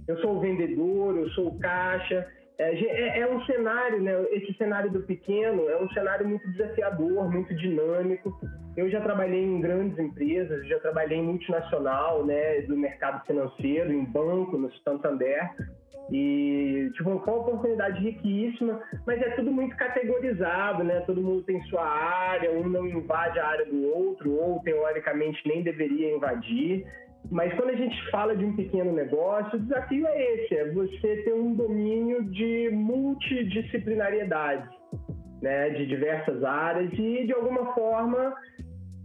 eu 0.07 0.17
sou 0.21 0.37
o 0.37 0.39
vendedor, 0.39 1.17
eu 1.17 1.29
sou 1.31 1.49
o 1.49 1.59
caixa. 1.59 2.25
É, 2.61 2.75
é, 2.75 3.19
é, 3.21 3.27
um 3.27 3.43
cenário, 3.45 3.99
né? 3.99 4.13
Esse 4.31 4.53
cenário 4.53 4.91
do 4.91 5.01
pequeno 5.01 5.67
é 5.67 5.81
um 5.81 5.89
cenário 5.89 6.27
muito 6.27 6.47
desafiador, 6.51 7.31
muito 7.31 7.55
dinâmico. 7.55 8.31
Eu 8.77 8.87
já 8.91 9.01
trabalhei 9.01 9.43
em 9.43 9.59
grandes 9.59 9.97
empresas, 9.97 10.67
já 10.67 10.79
trabalhei 10.79 11.17
em 11.17 11.23
multinacional, 11.23 12.23
né, 12.23 12.61
do 12.61 12.77
mercado 12.77 13.25
financeiro, 13.25 13.91
em 13.91 14.05
banco, 14.05 14.59
no 14.59 14.71
Santander. 14.83 15.49
E, 16.11 16.89
tipo, 16.93 17.19
foi 17.19 17.33
uma 17.33 17.41
oportunidade 17.41 17.99
riquíssima, 17.99 18.79
mas 19.07 19.19
é 19.21 19.31
tudo 19.31 19.51
muito 19.51 19.75
categorizado, 19.75 20.83
né? 20.83 20.99
Todo 21.01 21.21
mundo 21.21 21.41
tem 21.43 21.61
sua 21.63 21.83
área, 21.87 22.51
um 22.51 22.69
não 22.69 22.85
invade 22.85 23.39
a 23.39 23.47
área 23.47 23.65
do 23.65 23.87
outro, 23.87 24.31
ou 24.33 24.59
teoricamente 24.61 25.41
nem 25.47 25.63
deveria 25.63 26.15
invadir. 26.15 26.85
Mas 27.29 27.53
quando 27.53 27.69
a 27.69 27.75
gente 27.75 28.09
fala 28.09 28.35
de 28.35 28.43
um 28.43 28.55
pequeno 28.55 28.91
negócio, 28.91 29.57
o 29.57 29.61
desafio 29.61 30.07
é 30.07 30.33
esse: 30.33 30.55
é 30.55 30.71
você 30.71 31.17
ter 31.23 31.33
um 31.33 31.53
domínio 31.53 32.23
de 32.25 32.69
multidisciplinariedade, 32.71 34.69
né? 35.41 35.69
De 35.69 35.85
diversas 35.85 36.43
áreas 36.43 36.91
e, 36.93 37.25
de 37.25 37.33
alguma 37.33 37.73
forma, 37.73 38.35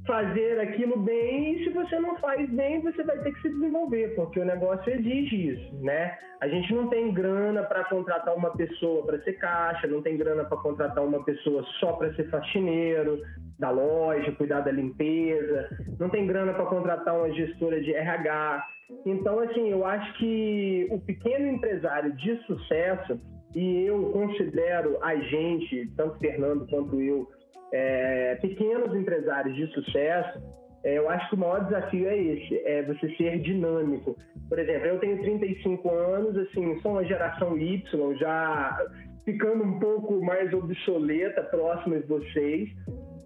fazer 0.07 0.61
aquilo 0.61 0.99
bem 0.99 1.55
e 1.55 1.65
se 1.65 1.71
você 1.71 1.99
não 1.99 2.17
faz 2.19 2.49
bem, 2.51 2.81
você 2.81 3.03
vai 3.03 3.19
ter 3.19 3.33
que 3.33 3.43
se 3.43 3.51
desenvolver, 3.51 4.15
porque 4.15 4.39
o 4.41 4.45
negócio 4.45 4.93
exige 4.93 5.49
isso, 5.49 5.75
né? 5.83 6.17
A 6.41 6.49
gente 6.49 6.73
não 6.73 6.89
tem 6.89 7.13
grana 7.13 7.63
para 7.65 7.85
contratar 7.85 8.35
uma 8.35 8.51
pessoa 8.57 9.05
para 9.05 9.21
ser 9.23 9.35
caixa, 9.35 9.87
não 9.87 10.03
tem 10.03 10.17
grana 10.17 10.45
para 10.45 10.59
contratar 10.59 11.05
uma 11.05 11.25
pessoa 11.25 11.65
só 11.81 11.93
para 11.95 12.15
ser 12.15 12.29
faxineiro 12.31 13.21
da 13.59 13.71
loja, 13.71 14.33
cuidar 14.33 14.61
da 14.61 14.71
limpeza, 14.71 15.69
não 15.99 16.09
tem 16.09 16.27
grana 16.27 16.53
para 16.53 16.67
contratar 16.67 17.17
uma 17.17 17.33
gestora 17.33 17.81
de 17.81 17.95
RH. 17.95 18.67
Então, 19.05 19.39
assim, 19.41 19.71
eu 19.71 19.85
acho 19.85 20.19
que 20.19 20.87
o 20.91 21.01
pequeno 21.01 21.49
empresário 21.49 22.13
de 22.13 22.37
sucesso, 22.45 23.21
e 23.55 23.85
eu 23.85 24.11
considero 24.13 24.99
a 25.03 25.17
gente, 25.17 25.91
tanto 25.97 26.19
Fernando 26.19 26.67
quanto 26.69 27.01
eu, 27.01 27.27
é, 27.73 28.37
pequenos 28.37 28.95
empresários 28.95 29.57
de 29.57 29.67
sucesso, 29.69 30.41
é, 30.85 30.99
eu 30.99 31.09
acho 31.09 31.29
que 31.31 31.35
o 31.35 31.39
maior 31.39 31.65
desafio 31.65 32.07
é 32.09 32.17
esse, 32.17 32.59
é 32.65 32.83
você 32.83 33.09
ser 33.17 33.41
dinâmico. 33.41 34.17
Por 34.49 34.59
exemplo, 34.59 34.87
eu 34.87 35.01
tenho 35.01 35.21
35 35.21 35.91
anos, 35.91 36.37
assim, 36.37 36.79
sou 36.81 36.93
uma 36.93 37.05
geração 37.05 37.59
Y, 37.59 38.17
já 38.17 38.79
ficando 39.25 39.65
um 39.65 39.81
pouco 39.81 40.25
mais 40.25 40.53
obsoleta, 40.53 41.43
próximo 41.43 41.99
de 41.99 42.07
vocês, 42.07 42.69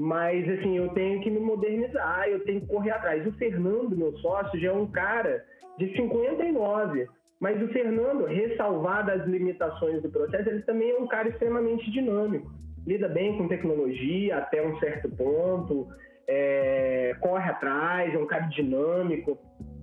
mas 0.00 0.48
assim, 0.48 0.78
eu 0.78 0.88
tenho 0.94 1.20
que 1.20 1.30
me 1.30 1.38
modernizar, 1.38 2.26
eu 2.26 2.42
tenho 2.44 2.62
que 2.62 2.66
correr 2.66 2.90
atrás. 2.90 3.26
O 3.26 3.32
Fernando, 3.32 3.96
meu 3.96 4.16
sócio, 4.18 4.58
já 4.58 4.70
é 4.70 4.72
um 4.72 4.90
cara 4.90 5.44
de 5.78 5.94
59, 5.94 7.06
mas 7.38 7.62
o 7.62 7.68
Fernando, 7.68 8.24
ressalvado 8.24 9.10
as 9.10 9.26
limitações 9.26 10.02
do 10.02 10.10
processo, 10.10 10.48
ele 10.48 10.62
também 10.62 10.90
é 10.90 10.98
um 10.98 11.06
cara 11.06 11.28
extremamente 11.28 11.90
dinâmico 11.90 12.50
lida 12.86 13.08
bem 13.08 13.36
com 13.36 13.48
tecnologia 13.48 14.38
até 14.38 14.66
um 14.66 14.78
certo 14.78 15.08
ponto, 15.10 15.86
é, 16.26 17.14
corre 17.20 17.50
atrás, 17.50 18.14
é 18.14 18.18
um 18.18 18.26
cara 18.26 18.46
dinâmico. 18.46 19.38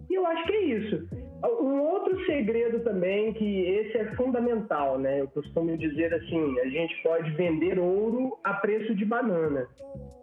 E 0.10 0.16
eu 0.16 0.26
acho 0.26 0.46
que 0.46 0.54
é 0.54 0.62
isso. 0.62 1.08
Um 1.44 1.82
outro 1.82 2.25
segredo 2.25 2.79
também, 2.79 3.32
que 3.34 3.62
esse 3.62 3.98
é 3.98 4.06
fundamental, 4.15 4.98
né? 4.98 5.22
Eu 5.22 5.27
costumo 5.27 5.77
dizer 5.77 6.13
assim: 6.13 6.60
a 6.60 6.67
gente 6.67 7.01
pode 7.03 7.29
vender 7.32 7.77
ouro 7.77 8.38
a 8.44 8.56
preço 8.56 8.96
de 8.96 9.06
banana. 9.06 9.67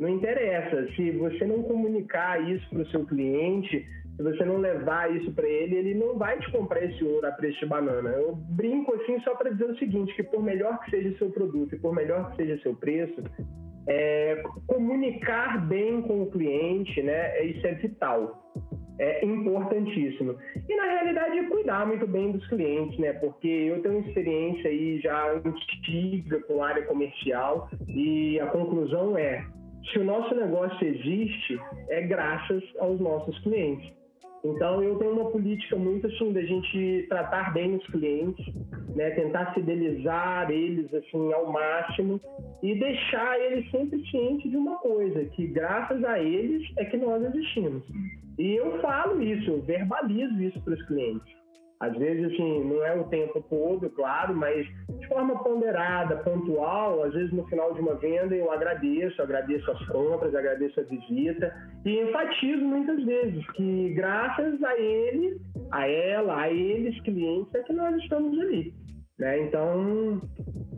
Não 0.00 0.08
interessa, 0.08 0.88
se 0.94 1.12
você 1.12 1.44
não 1.44 1.62
comunicar 1.62 2.42
isso 2.50 2.68
para 2.68 2.82
o 2.82 2.86
seu 2.88 3.06
cliente, 3.06 3.86
se 4.16 4.22
você 4.22 4.44
não 4.44 4.58
levar 4.58 5.14
isso 5.14 5.32
para 5.32 5.46
ele, 5.46 5.76
ele 5.76 5.94
não 5.94 6.18
vai 6.18 6.38
te 6.38 6.50
comprar 6.50 6.84
esse 6.84 7.02
ouro 7.04 7.26
a 7.26 7.32
preço 7.32 7.60
de 7.60 7.66
banana. 7.66 8.10
Eu 8.10 8.34
brinco 8.34 8.94
assim 8.94 9.20
só 9.20 9.34
para 9.34 9.50
dizer 9.50 9.70
o 9.70 9.78
seguinte, 9.78 10.14
que 10.14 10.22
por 10.22 10.42
melhor 10.42 10.80
que 10.80 10.90
seja 10.90 11.10
o 11.10 11.18
seu 11.18 11.30
produto 11.30 11.74
e 11.74 11.78
por 11.78 11.94
melhor 11.94 12.30
que 12.30 12.36
seja 12.36 12.54
o 12.54 12.60
seu 12.60 12.74
preço, 12.74 13.22
é, 13.88 14.42
comunicar 14.66 15.66
bem 15.66 16.02
com 16.02 16.22
o 16.22 16.30
cliente, 16.30 17.02
né? 17.02 17.44
Isso 17.44 17.66
é 17.66 17.74
vital. 17.74 18.52
É 18.98 19.24
importantíssimo. 19.24 20.36
E 20.68 20.76
na 20.76 20.84
realidade 20.84 21.48
cuidar 21.48 21.86
muito 21.86 22.06
bem 22.06 22.30
dos 22.30 22.46
clientes, 22.48 22.98
né? 22.98 23.12
Porque 23.14 23.48
eu 23.48 23.82
tenho 23.82 24.00
experiência 24.00 24.70
aí 24.70 25.00
já 25.00 25.32
antiga 25.32 26.40
com 26.42 26.62
área 26.62 26.84
comercial 26.86 27.68
e 27.88 28.38
a 28.38 28.46
conclusão 28.46 29.18
é 29.18 29.44
se 29.92 29.98
o 29.98 30.04
nosso 30.04 30.34
negócio 30.34 30.86
existe, 30.86 31.60
é 31.90 32.02
graças 32.02 32.62
aos 32.78 32.98
nossos 33.00 33.38
clientes. 33.40 33.92
Então, 34.44 34.82
eu 34.82 34.96
tenho 34.98 35.12
uma 35.12 35.30
política 35.30 35.74
muito 35.76 36.06
assim 36.06 36.32
da 36.32 36.42
gente 36.42 37.06
tratar 37.08 37.54
bem 37.54 37.76
os 37.76 37.86
clientes, 37.86 38.44
né? 38.94 39.10
tentar 39.10 39.54
fidelizar 39.54 40.50
eles 40.50 40.92
assim 40.92 41.32
ao 41.32 41.50
máximo 41.50 42.20
e 42.62 42.74
deixar 42.78 43.40
eles 43.40 43.70
sempre 43.70 44.04
cientes 44.10 44.50
de 44.50 44.56
uma 44.56 44.76
coisa, 44.76 45.24
que 45.26 45.46
graças 45.46 46.04
a 46.04 46.18
eles 46.18 46.62
é 46.76 46.84
que 46.84 46.96
nós 46.98 47.24
existimos. 47.24 47.82
E 48.38 48.56
eu 48.56 48.80
falo 48.80 49.22
isso, 49.22 49.50
eu 49.50 49.62
verbalizo 49.62 50.42
isso 50.42 50.60
para 50.62 50.74
os 50.74 50.86
clientes. 50.86 51.44
Às 51.80 51.96
vezes, 51.98 52.32
assim, 52.32 52.64
não 52.64 52.84
é 52.84 52.94
o 52.94 53.04
tempo 53.04 53.44
todo, 53.50 53.90
claro, 53.90 54.34
mas 54.34 54.66
de 55.00 55.06
forma 55.06 55.42
ponderada, 55.42 56.16
pontual, 56.18 57.02
às 57.02 57.12
vezes 57.12 57.32
no 57.32 57.46
final 57.46 57.74
de 57.74 57.80
uma 57.80 57.96
venda 57.96 58.34
eu 58.34 58.50
agradeço, 58.50 59.20
agradeço 59.20 59.70
as 59.70 59.86
compras, 59.88 60.34
agradeço 60.34 60.80
a 60.80 60.84
visita 60.84 61.54
e 61.84 62.00
enfatizo 62.00 62.64
muitas 62.64 63.04
vezes 63.04 63.46
que 63.52 63.92
graças 63.94 64.62
a 64.62 64.78
ele, 64.78 65.36
a 65.72 65.86
ela, 65.86 66.40
a 66.42 66.50
eles, 66.50 66.98
clientes, 67.02 67.54
é 67.54 67.62
que 67.62 67.72
nós 67.72 67.94
estamos 67.96 68.38
ali. 68.38 68.72
Né? 69.18 69.40
Então, 69.42 70.22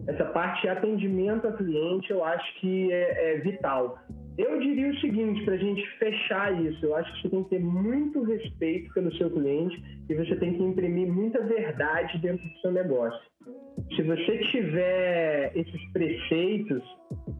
essa 0.08 0.25
parte 0.25 0.62
de 0.62 0.68
atendimento 0.68 1.46
a 1.46 1.52
cliente 1.52 2.10
eu 2.10 2.25
acho 2.25 2.60
que 2.60 2.92
é, 2.92 3.34
é 3.34 3.38
vital. 3.38 3.98
Eu 4.38 4.58
diria 4.60 4.90
o 4.90 4.96
seguinte, 5.00 5.44
para 5.44 5.54
a 5.54 5.58
gente 5.58 5.86
fechar 5.98 6.62
isso, 6.62 6.84
eu 6.84 6.94
acho 6.94 7.10
que 7.14 7.22
você 7.22 7.28
tem 7.30 7.44
que 7.44 7.50
ter 7.50 7.60
muito 7.60 8.22
respeito 8.22 8.92
pelo 8.92 9.14
seu 9.16 9.30
cliente 9.30 9.82
e 10.10 10.14
você 10.14 10.36
tem 10.36 10.52
que 10.52 10.62
imprimir 10.62 11.10
muita 11.10 11.40
verdade 11.42 12.18
dentro 12.18 12.46
do 12.46 12.58
seu 12.60 12.70
negócio. 12.70 13.20
Se 13.94 14.02
você 14.02 14.38
tiver 14.50 15.52
esses 15.56 15.92
preceitos, 15.92 16.82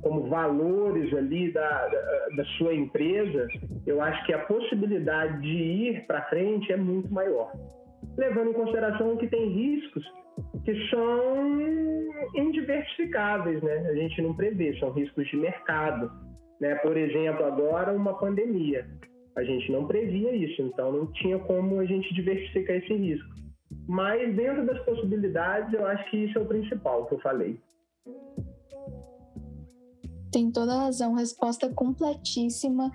como 0.02 0.28
valores 0.28 1.12
ali 1.14 1.52
da, 1.52 1.86
da, 1.88 2.28
da 2.36 2.44
sua 2.56 2.74
empresa, 2.74 3.46
eu 3.86 4.00
acho 4.00 4.24
que 4.24 4.32
a 4.32 4.38
possibilidade 4.46 5.42
de 5.42 5.48
ir 5.48 6.06
para 6.06 6.22
frente 6.28 6.72
é 6.72 6.76
muito 6.76 7.12
maior. 7.12 7.52
Levando 8.16 8.50
em 8.50 8.54
consideração 8.54 9.16
que 9.16 9.26
tem 9.26 9.48
riscos 9.48 10.04
que 10.64 10.88
são 10.88 11.50
indiversificáveis, 12.34 13.62
né? 13.62 13.88
A 13.90 13.94
gente 13.94 14.22
não 14.22 14.34
prevê, 14.34 14.78
são 14.78 14.90
riscos 14.92 15.26
de 15.28 15.36
mercado. 15.36 16.10
Né? 16.60 16.75
Por 16.76 16.96
exemplo, 16.96 17.44
agora 17.44 17.92
uma 17.92 18.14
pandemia. 18.14 18.86
A 19.36 19.44
gente 19.44 19.70
não 19.70 19.86
previa 19.86 20.34
isso, 20.34 20.62
então 20.62 20.90
não 20.90 21.12
tinha 21.12 21.38
como 21.38 21.78
a 21.78 21.84
gente 21.84 22.12
diversificar 22.14 22.76
esse 22.76 22.94
risco. 22.94 23.36
Mas 23.86 24.34
dentro 24.34 24.64
das 24.64 24.82
possibilidades, 24.84 25.72
eu 25.72 25.86
acho 25.86 26.10
que 26.10 26.16
isso 26.16 26.38
é 26.38 26.42
o 26.42 26.46
principal 26.46 27.06
que 27.06 27.14
eu 27.14 27.20
falei. 27.20 27.60
Tem 30.32 30.50
toda 30.50 30.75
a 30.75 30.80
razão, 30.84 31.14
resposta 31.14 31.72
completíssima. 31.72 32.90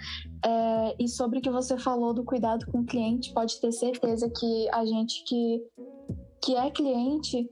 É, 0.46 0.96
e 1.00 1.08
sobre 1.08 1.40
o 1.40 1.42
que 1.42 1.50
você 1.50 1.78
falou 1.78 2.14
do 2.14 2.24
cuidado 2.24 2.66
com 2.68 2.80
o 2.80 2.86
cliente, 2.86 3.34
pode 3.34 3.60
ter 3.62 3.72
certeza 3.72 4.30
que 4.30 4.70
a 4.72 4.86
gente 4.86 5.24
que, 5.26 5.64
que 6.44 6.56
é 6.56 6.70
cliente, 6.72 7.50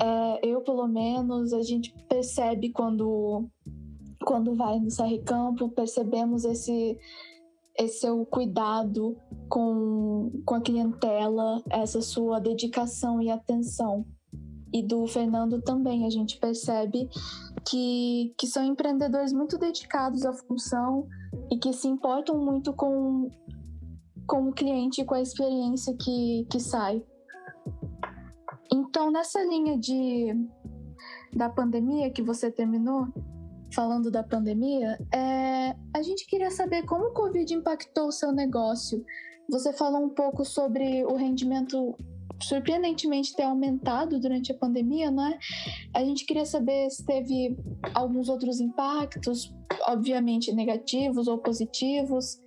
é, 0.00 0.46
eu 0.46 0.60
pelo 0.62 0.86
menos, 0.86 1.52
a 1.52 1.62
gente 1.62 1.92
percebe 2.08 2.70
quando, 2.70 3.48
quando 4.28 4.54
vai 4.54 4.78
no 4.78 4.88
CR 4.88 5.24
Campo, 5.24 5.70
percebemos 5.70 6.44
esse, 6.44 6.98
esse 7.78 8.00
seu 8.00 8.26
cuidado 8.26 9.16
com, 9.48 10.30
com 10.44 10.54
a 10.54 10.60
clientela, 10.60 11.62
essa 11.70 12.02
sua 12.02 12.38
dedicação 12.38 13.22
e 13.22 13.30
atenção. 13.30 14.04
E 14.70 14.82
do 14.82 15.06
Fernando 15.06 15.62
também, 15.62 16.04
a 16.04 16.10
gente 16.10 16.38
percebe 16.38 17.08
que, 17.66 18.34
que 18.36 18.46
são 18.46 18.62
empreendedores 18.62 19.32
muito 19.32 19.56
dedicados 19.56 20.26
à 20.26 20.32
função 20.34 21.08
e 21.50 21.56
que 21.56 21.72
se 21.72 21.88
importam 21.88 22.36
muito 22.36 22.74
com, 22.74 23.30
com 24.26 24.50
o 24.50 24.52
cliente 24.52 25.00
e 25.00 25.06
com 25.06 25.14
a 25.14 25.22
experiência 25.22 25.96
que, 25.98 26.46
que 26.50 26.60
sai. 26.60 27.02
Então, 28.70 29.10
nessa 29.10 29.42
linha 29.42 29.78
de, 29.78 30.34
da 31.34 31.48
pandemia 31.48 32.10
que 32.10 32.22
você 32.22 32.50
terminou, 32.50 33.08
falando 33.72 34.10
da 34.10 34.22
pandemia, 34.22 34.98
é, 35.14 35.74
a 35.94 36.02
gente 36.02 36.26
queria 36.26 36.50
saber 36.50 36.84
como 36.84 37.06
o 37.06 37.12
Covid 37.12 37.52
impactou 37.52 38.08
o 38.08 38.12
seu 38.12 38.32
negócio. 38.32 39.04
Você 39.50 39.72
falou 39.72 40.04
um 40.04 40.10
pouco 40.10 40.44
sobre 40.44 41.04
o 41.04 41.16
rendimento 41.16 41.96
surpreendentemente 42.40 43.34
ter 43.34 43.42
aumentado 43.42 44.20
durante 44.20 44.52
a 44.52 44.54
pandemia, 44.54 45.10
não 45.10 45.26
é? 45.26 45.38
A 45.94 46.04
gente 46.04 46.24
queria 46.24 46.44
saber 46.44 46.88
se 46.90 47.04
teve 47.04 47.56
alguns 47.94 48.28
outros 48.28 48.60
impactos, 48.60 49.52
obviamente 49.86 50.52
negativos 50.52 51.26
ou 51.26 51.38
positivos. 51.38 52.38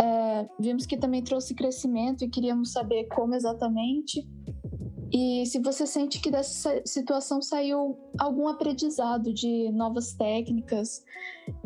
É, 0.00 0.48
vimos 0.60 0.86
que 0.86 0.96
também 0.96 1.22
trouxe 1.22 1.54
crescimento 1.54 2.24
e 2.24 2.28
queríamos 2.28 2.72
saber 2.72 3.04
como 3.08 3.34
exatamente. 3.34 4.26
E 5.12 5.46
se 5.46 5.60
você 5.60 5.86
sente 5.86 6.20
que 6.20 6.30
dessa 6.30 6.82
situação 6.84 7.40
saiu 7.40 7.96
algum 8.18 8.48
aprendizado 8.48 9.32
de 9.32 9.70
novas 9.72 10.12
técnicas 10.14 11.04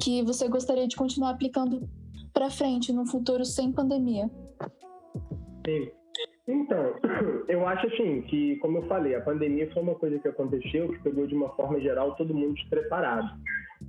que 0.01 0.23
você 0.23 0.49
gostaria 0.49 0.87
de 0.87 0.97
continuar 0.97 1.31
aplicando 1.31 1.89
para 2.33 2.51
frente 2.51 2.93
no 2.93 3.07
futuro 3.07 3.45
sem 3.45 3.73
pandemia. 3.73 4.31
Sim. 5.67 5.91
Então, 6.47 6.95
eu 7.49 7.67
acho 7.67 7.87
assim 7.87 8.23
que, 8.23 8.57
como 8.57 8.79
eu 8.79 8.89
falei, 8.89 9.15
a 9.15 9.21
pandemia 9.21 9.71
foi 9.73 9.83
uma 9.83 9.95
coisa 9.95 10.19
que 10.19 10.29
aconteceu 10.29 10.89
que 10.89 10.99
pegou 11.01 11.27
de 11.27 11.35
uma 11.35 11.49
forma 11.51 11.81
geral 11.81 12.15
todo 12.17 12.35
mundo 12.35 12.55
despreparado 12.55 13.29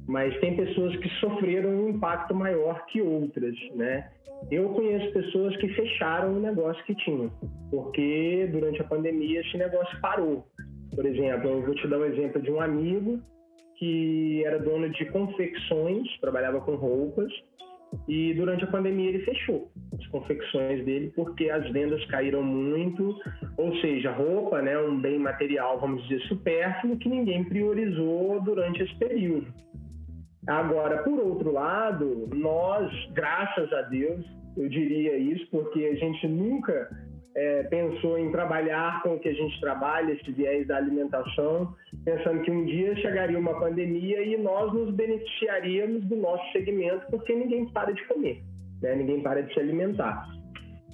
mas 0.08 0.38
tem 0.40 0.56
pessoas 0.56 0.96
que 0.98 1.10
sofreram 1.20 1.70
um 1.70 1.90
impacto 1.90 2.34
maior 2.34 2.86
que 2.88 3.02
outras, 3.02 3.56
né? 3.76 4.10
Eu 4.50 4.70
conheço 4.70 5.12
pessoas 5.14 5.56
que 5.58 5.68
fecharam 5.70 6.36
o 6.36 6.40
negócio 6.40 6.84
que 6.86 6.96
tinham, 6.96 7.32
porque 7.70 8.50
durante 8.52 8.82
a 8.82 8.86
pandemia 8.86 9.42
esse 9.42 9.58
negócio 9.58 10.00
parou. 10.02 10.46
Por 10.96 11.06
exemplo, 11.06 11.50
eu 11.50 11.62
vou 11.62 11.76
te 11.76 11.88
dar 11.88 12.00
um 12.00 12.06
exemplo 12.06 12.42
de 12.42 12.52
um 12.52 12.60
amigo 12.60 13.22
que 13.78 14.44
era 14.46 14.60
dono 14.60 14.90
de 14.90 15.06
confecções, 15.06 16.08
trabalhava 16.20 16.62
com 16.62 16.76
roupas, 16.76 17.32
e 18.08 18.34
durante 18.36 18.64
a 18.64 18.68
pandemia 18.68 19.10
ele 19.10 19.26
fechou 19.26 19.70
as 19.98 20.08
confecções 20.08 20.84
dele 20.86 21.12
porque 21.16 21.50
as 21.50 21.70
vendas 21.72 22.04
caíram 22.06 22.44
muito, 22.44 23.18
ou 23.58 23.76
seja, 23.78 24.12
roupa, 24.12 24.62
né, 24.62 24.78
um 24.78 25.00
bem 25.00 25.20
material, 25.20 25.80
vamos 25.80 26.02
dizer, 26.08 26.22
supérfluo 26.28 26.98
que 26.98 27.10
ninguém 27.10 27.44
priorizou 27.44 28.42
durante 28.42 28.82
esse 28.82 28.96
período. 28.96 29.48
Agora, 30.48 31.04
por 31.04 31.20
outro 31.20 31.52
lado, 31.52 32.30
nós, 32.34 32.92
graças 33.14 33.72
a 33.74 33.84
Deus, 33.84 34.26
eu 34.58 34.68
diria 34.68 35.18
isso, 35.18 35.48
porque 35.52 35.86
a 35.86 35.96
gente 35.96 36.28
nunca 36.28 36.90
é, 37.36 37.64
pensou 37.64 38.18
em 38.18 38.32
trabalhar 38.32 39.02
com 39.04 39.16
o 39.16 39.20
que 39.20 39.30
a 39.30 39.34
gente 39.34 39.60
trabalha, 39.62 40.12
esse 40.12 40.32
viés 40.32 40.68
da 40.68 40.78
alimentação, 40.78 41.74
pensando 42.04 42.42
que 42.42 42.52
um 42.52 42.66
dia 42.66 42.96
chegaria 42.98 43.38
uma 43.38 43.60
pandemia 43.60 44.24
e 44.24 44.38
nós 44.38 44.74
nos 44.74 44.94
beneficiaríamos 44.94 46.04
do 46.06 46.16
nosso 46.16 46.52
segmento, 46.52 47.06
porque 47.10 47.34
ninguém 47.34 47.72
para 47.72 47.94
de 47.94 48.04
comer, 48.08 48.42
né? 48.82 48.96
ninguém 48.96 49.22
para 49.22 49.42
de 49.44 49.54
se 49.54 49.60
alimentar. 49.60 50.28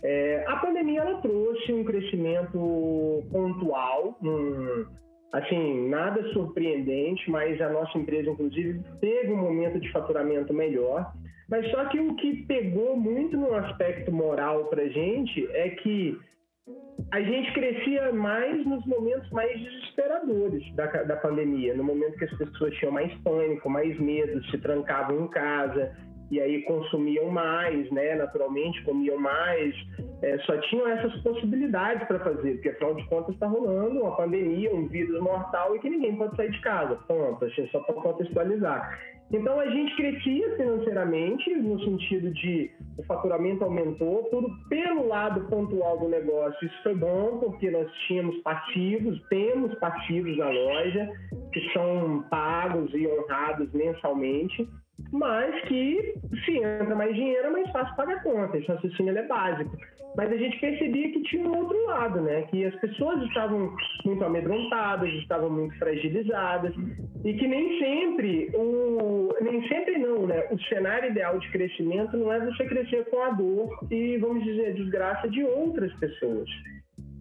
É, 0.04 0.46
a 0.48 0.58
pandemia 0.58 1.02
ela 1.02 1.22
trouxe 1.22 1.74
um 1.74 1.84
crescimento 1.84 3.24
pontual, 3.32 4.18
um, 4.22 4.86
assim, 5.34 5.90
nada 5.90 6.24
surpreendente, 6.32 7.30
mas 7.30 7.60
a 7.62 7.70
nossa 7.70 7.98
empresa, 7.98 8.30
inclusive, 8.30 8.82
teve 9.00 9.32
um 9.32 9.38
momento 9.38 9.80
de 9.80 9.92
faturamento 9.92 10.54
melhor. 10.54 11.12
Mas 11.50 11.70
só 11.72 11.86
que 11.86 12.00
o 12.00 12.16
que 12.16 12.44
pegou 12.46 12.98
muito 12.98 13.38
no 13.38 13.54
aspecto 13.54 14.12
moral 14.12 14.66
para 14.66 14.88
gente 14.90 15.48
é 15.52 15.70
que 15.70 16.18
a 17.12 17.22
gente 17.22 17.54
crescia 17.54 18.12
mais 18.12 18.66
nos 18.66 18.86
momentos 18.86 19.30
mais 19.30 19.58
desesperadores 19.58 20.76
da, 20.76 20.86
da 21.04 21.16
pandemia, 21.16 21.74
no 21.74 21.84
momento 21.84 22.18
que 22.18 22.26
as 22.26 22.38
pessoas 22.38 22.74
tinham 22.76 22.92
mais 22.92 23.13
pânico, 23.22 23.70
mais 23.70 23.98
medo, 24.00 24.44
se 24.48 24.58
trancavam 24.58 25.24
em 25.24 25.28
casa, 25.30 25.96
e 26.30 26.42
aí 26.42 26.62
consumiam 26.63 27.30
mais, 27.30 27.90
né? 27.92 28.16
Naturalmente 28.16 28.84
comiam 28.84 29.18
mais, 29.18 29.74
é, 30.22 30.38
só 30.40 30.58
tinham 30.58 30.88
essas 30.88 31.16
possibilidades 31.22 32.08
para 32.08 32.20
fazer, 32.20 32.54
porque 32.54 32.70
afinal 32.70 32.96
de 32.96 33.06
contas 33.08 33.34
está 33.34 33.48
rolando 33.48 34.02
uma 34.02 34.16
pandemia, 34.16 34.74
um 34.74 34.88
vírus 34.88 35.20
mortal 35.22 35.76
e 35.76 35.80
que 35.80 35.90
ninguém 35.90 36.16
pode 36.16 36.36
sair 36.36 36.52
de 36.52 36.62
casa. 36.62 36.96
Ponto, 37.08 37.46
achei 37.46 37.68
só 37.68 37.80
para 37.80 37.96
contextualizar. 37.96 38.98
Então 39.32 39.60
a 39.60 39.70
gente 39.70 39.94
crescia 39.98 40.56
financeiramente 40.56 41.54
no 41.56 41.78
sentido 41.82 42.32
de 42.32 42.72
o 42.98 43.04
faturamento 43.04 43.63
aumentou, 43.63 44.24
tudo 44.32 44.50
pelo 44.70 45.06
lado 45.06 45.42
pontual 45.50 46.00
do 46.00 46.08
negócio. 46.08 46.66
Isso 46.66 46.84
foi 46.84 46.96
bom 46.96 47.38
porque 47.40 47.70
nós 47.70 47.92
tínhamos 48.08 48.38
passivos, 48.38 49.22
temos 49.30 49.76
passivos 49.80 50.38
na 50.38 50.50
loja 50.50 51.12
que 51.52 51.74
são 51.74 52.24
pagos 52.30 52.94
e 52.94 53.06
honrados 53.06 53.72
mensalmente 53.74 54.68
mas 55.12 55.60
que 55.65 56.13
se 56.46 56.58
entra 56.58 56.96
mais 56.96 57.13
dinheiro 57.15 57.48
é 57.48 57.52
mais 57.52 57.72
fácil 57.72 57.96
pagar 57.96 58.24
conta. 58.24 58.58
Esse 58.58 58.67
raciocínio 58.67 59.17
é 59.17 59.28
básico. 59.28 59.78
Mas 60.15 60.32
a 60.32 60.38
gente 60.38 60.60
percebia 60.60 61.12
que 61.12 61.22
tinha 61.24 61.48
um 61.48 61.56
outro 61.56 61.86
lado, 61.86 62.22
né? 62.22 62.41
Que 62.50 62.65
as 62.65 62.76
pessoas 62.78 63.22
estavam 63.24 63.72
muito 64.04 64.24
amedrontadas, 64.24 65.10
estavam 65.13 65.50
muito 65.50 65.78
fragilizadas 65.78 66.74
e 67.24 67.34
que 67.34 67.48
nem 67.48 67.80
sempre 67.80 68.50
o 68.56 69.30
nem 69.41 69.67
sempre 69.67 70.00
não, 70.00 70.26
né? 70.26 70.48
O 70.50 70.60
cenário 70.63 71.12
ideal 71.12 71.38
de 71.38 71.48
crescimento 71.52 72.17
não 72.17 72.34
é 72.34 72.39
você 72.39 72.65
crescer 72.65 73.06
com 73.12 73.22
a 73.22 73.30
dor 73.30 73.70
e 73.91 74.17
vamos 74.17 74.43
dizer 74.43 74.74
desgraça 74.74 75.30
de 75.30 75.43
outras 75.43 75.93
pessoas 76.00 76.50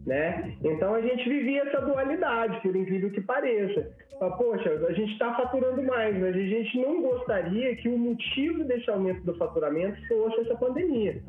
né? 0.07 0.57
Então 0.63 0.95
a 0.95 1.01
gente 1.01 1.29
vivia 1.29 1.63
essa 1.63 1.81
dualidade, 1.81 2.61
por 2.61 2.75
incrível 2.75 3.11
que 3.11 3.21
pareça. 3.21 3.91
Poxa, 4.19 4.71
a 4.89 4.93
gente 4.93 5.13
está 5.13 5.35
faturando 5.35 5.83
mais, 5.83 6.19
mas 6.19 6.35
a 6.35 6.39
gente 6.39 6.79
não 6.79 7.03
gostaria 7.03 7.77
que 7.77 7.89
o 7.89 7.99
motivo 7.99 8.65
desse 8.65 8.91
aumento 8.91 9.23
do 9.23 9.35
faturamento 9.35 9.97
fosse 10.09 10.41
essa 10.41 10.57
pandemia. 10.57 11.23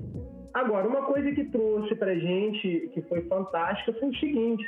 Agora, 0.53 0.87
uma 0.87 1.01
coisa 1.01 1.31
que 1.33 1.43
trouxe 1.45 1.93
para 1.95 2.11
a 2.11 2.19
gente, 2.19 2.89
que 2.93 3.01
foi 3.03 3.21
fantástica, 3.23 3.93
foi 3.99 4.09
o 4.09 4.15
seguinte: 4.15 4.65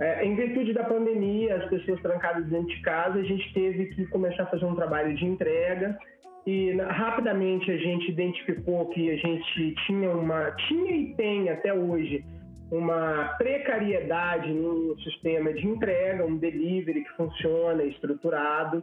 é, 0.00 0.24
em 0.24 0.34
virtude 0.34 0.72
da 0.72 0.82
pandemia, 0.84 1.56
as 1.56 1.68
pessoas 1.68 2.00
trancadas 2.02 2.44
dentro 2.46 2.66
de 2.66 2.82
casa, 2.82 3.18
a 3.20 3.22
gente 3.22 3.54
teve 3.54 3.86
que 3.94 4.06
começar 4.06 4.42
a 4.42 4.46
fazer 4.46 4.64
um 4.64 4.74
trabalho 4.74 5.14
de 5.14 5.24
entrega 5.24 5.96
e 6.44 6.72
rapidamente 6.72 7.70
a 7.70 7.76
gente 7.76 8.10
identificou 8.10 8.88
que 8.88 9.10
a 9.10 9.16
gente 9.16 9.74
tinha 9.86 10.10
uma 10.10 10.50
tinha 10.66 10.96
e 10.96 11.14
tem 11.14 11.48
até 11.48 11.72
hoje 11.72 12.24
uma 12.72 13.34
precariedade 13.36 14.50
no 14.50 14.98
sistema 15.02 15.52
de 15.52 15.66
entrega, 15.66 16.24
um 16.24 16.38
delivery 16.38 17.04
que 17.04 17.12
funciona, 17.18 17.84
estruturado. 17.84 18.82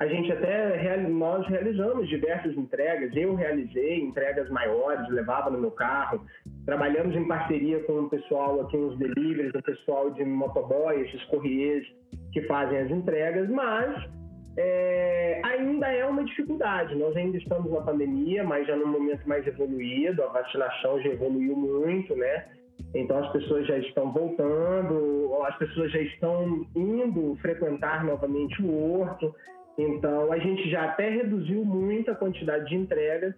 A 0.00 0.06
gente 0.06 0.32
até 0.32 0.96
nós 0.96 1.46
realizamos 1.46 2.08
diversas 2.08 2.56
entregas. 2.56 3.14
Eu 3.14 3.34
realizei 3.34 4.00
entregas 4.00 4.48
maiores, 4.48 5.06
levava 5.10 5.50
no 5.50 5.60
meu 5.60 5.70
carro. 5.70 6.24
Trabalhamos 6.64 7.14
em 7.14 7.28
parceria 7.28 7.80
com 7.80 8.00
o 8.00 8.08
pessoal 8.08 8.62
aqui 8.62 8.78
nos 8.78 8.98
deliveries, 8.98 9.54
o 9.54 9.62
pessoal 9.62 10.10
de 10.10 10.24
motoboy, 10.24 10.98
esses 11.02 11.22
correios 11.24 11.86
que 12.32 12.40
fazem 12.42 12.78
as 12.78 12.90
entregas, 12.90 13.46
mas 13.50 14.08
é, 14.56 15.42
ainda 15.44 15.86
é 15.92 16.06
uma 16.06 16.24
dificuldade. 16.24 16.94
Nós 16.94 17.14
ainda 17.14 17.36
estamos 17.36 17.70
na 17.70 17.82
pandemia, 17.82 18.42
mas 18.42 18.66
já 18.66 18.74
num 18.74 18.88
momento 18.88 19.28
mais 19.28 19.46
evoluído, 19.46 20.22
a 20.22 20.28
vacinação 20.28 20.98
já 21.02 21.10
evoluiu 21.10 21.54
muito, 21.54 22.16
né? 22.16 22.57
Então 22.94 23.18
as 23.18 23.30
pessoas 23.32 23.66
já 23.66 23.78
estão 23.78 24.12
voltando, 24.12 25.30
as 25.46 25.56
pessoas 25.58 25.92
já 25.92 26.00
estão 26.00 26.66
indo 26.74 27.36
frequentar 27.36 28.04
novamente 28.04 28.62
o 28.62 28.92
horto. 28.92 29.34
Então 29.76 30.32
a 30.32 30.38
gente 30.38 30.68
já 30.70 30.84
até 30.84 31.08
reduziu 31.08 31.64
muito 31.64 32.10
a 32.10 32.14
quantidade 32.14 32.68
de 32.68 32.76
entregas 32.76 33.34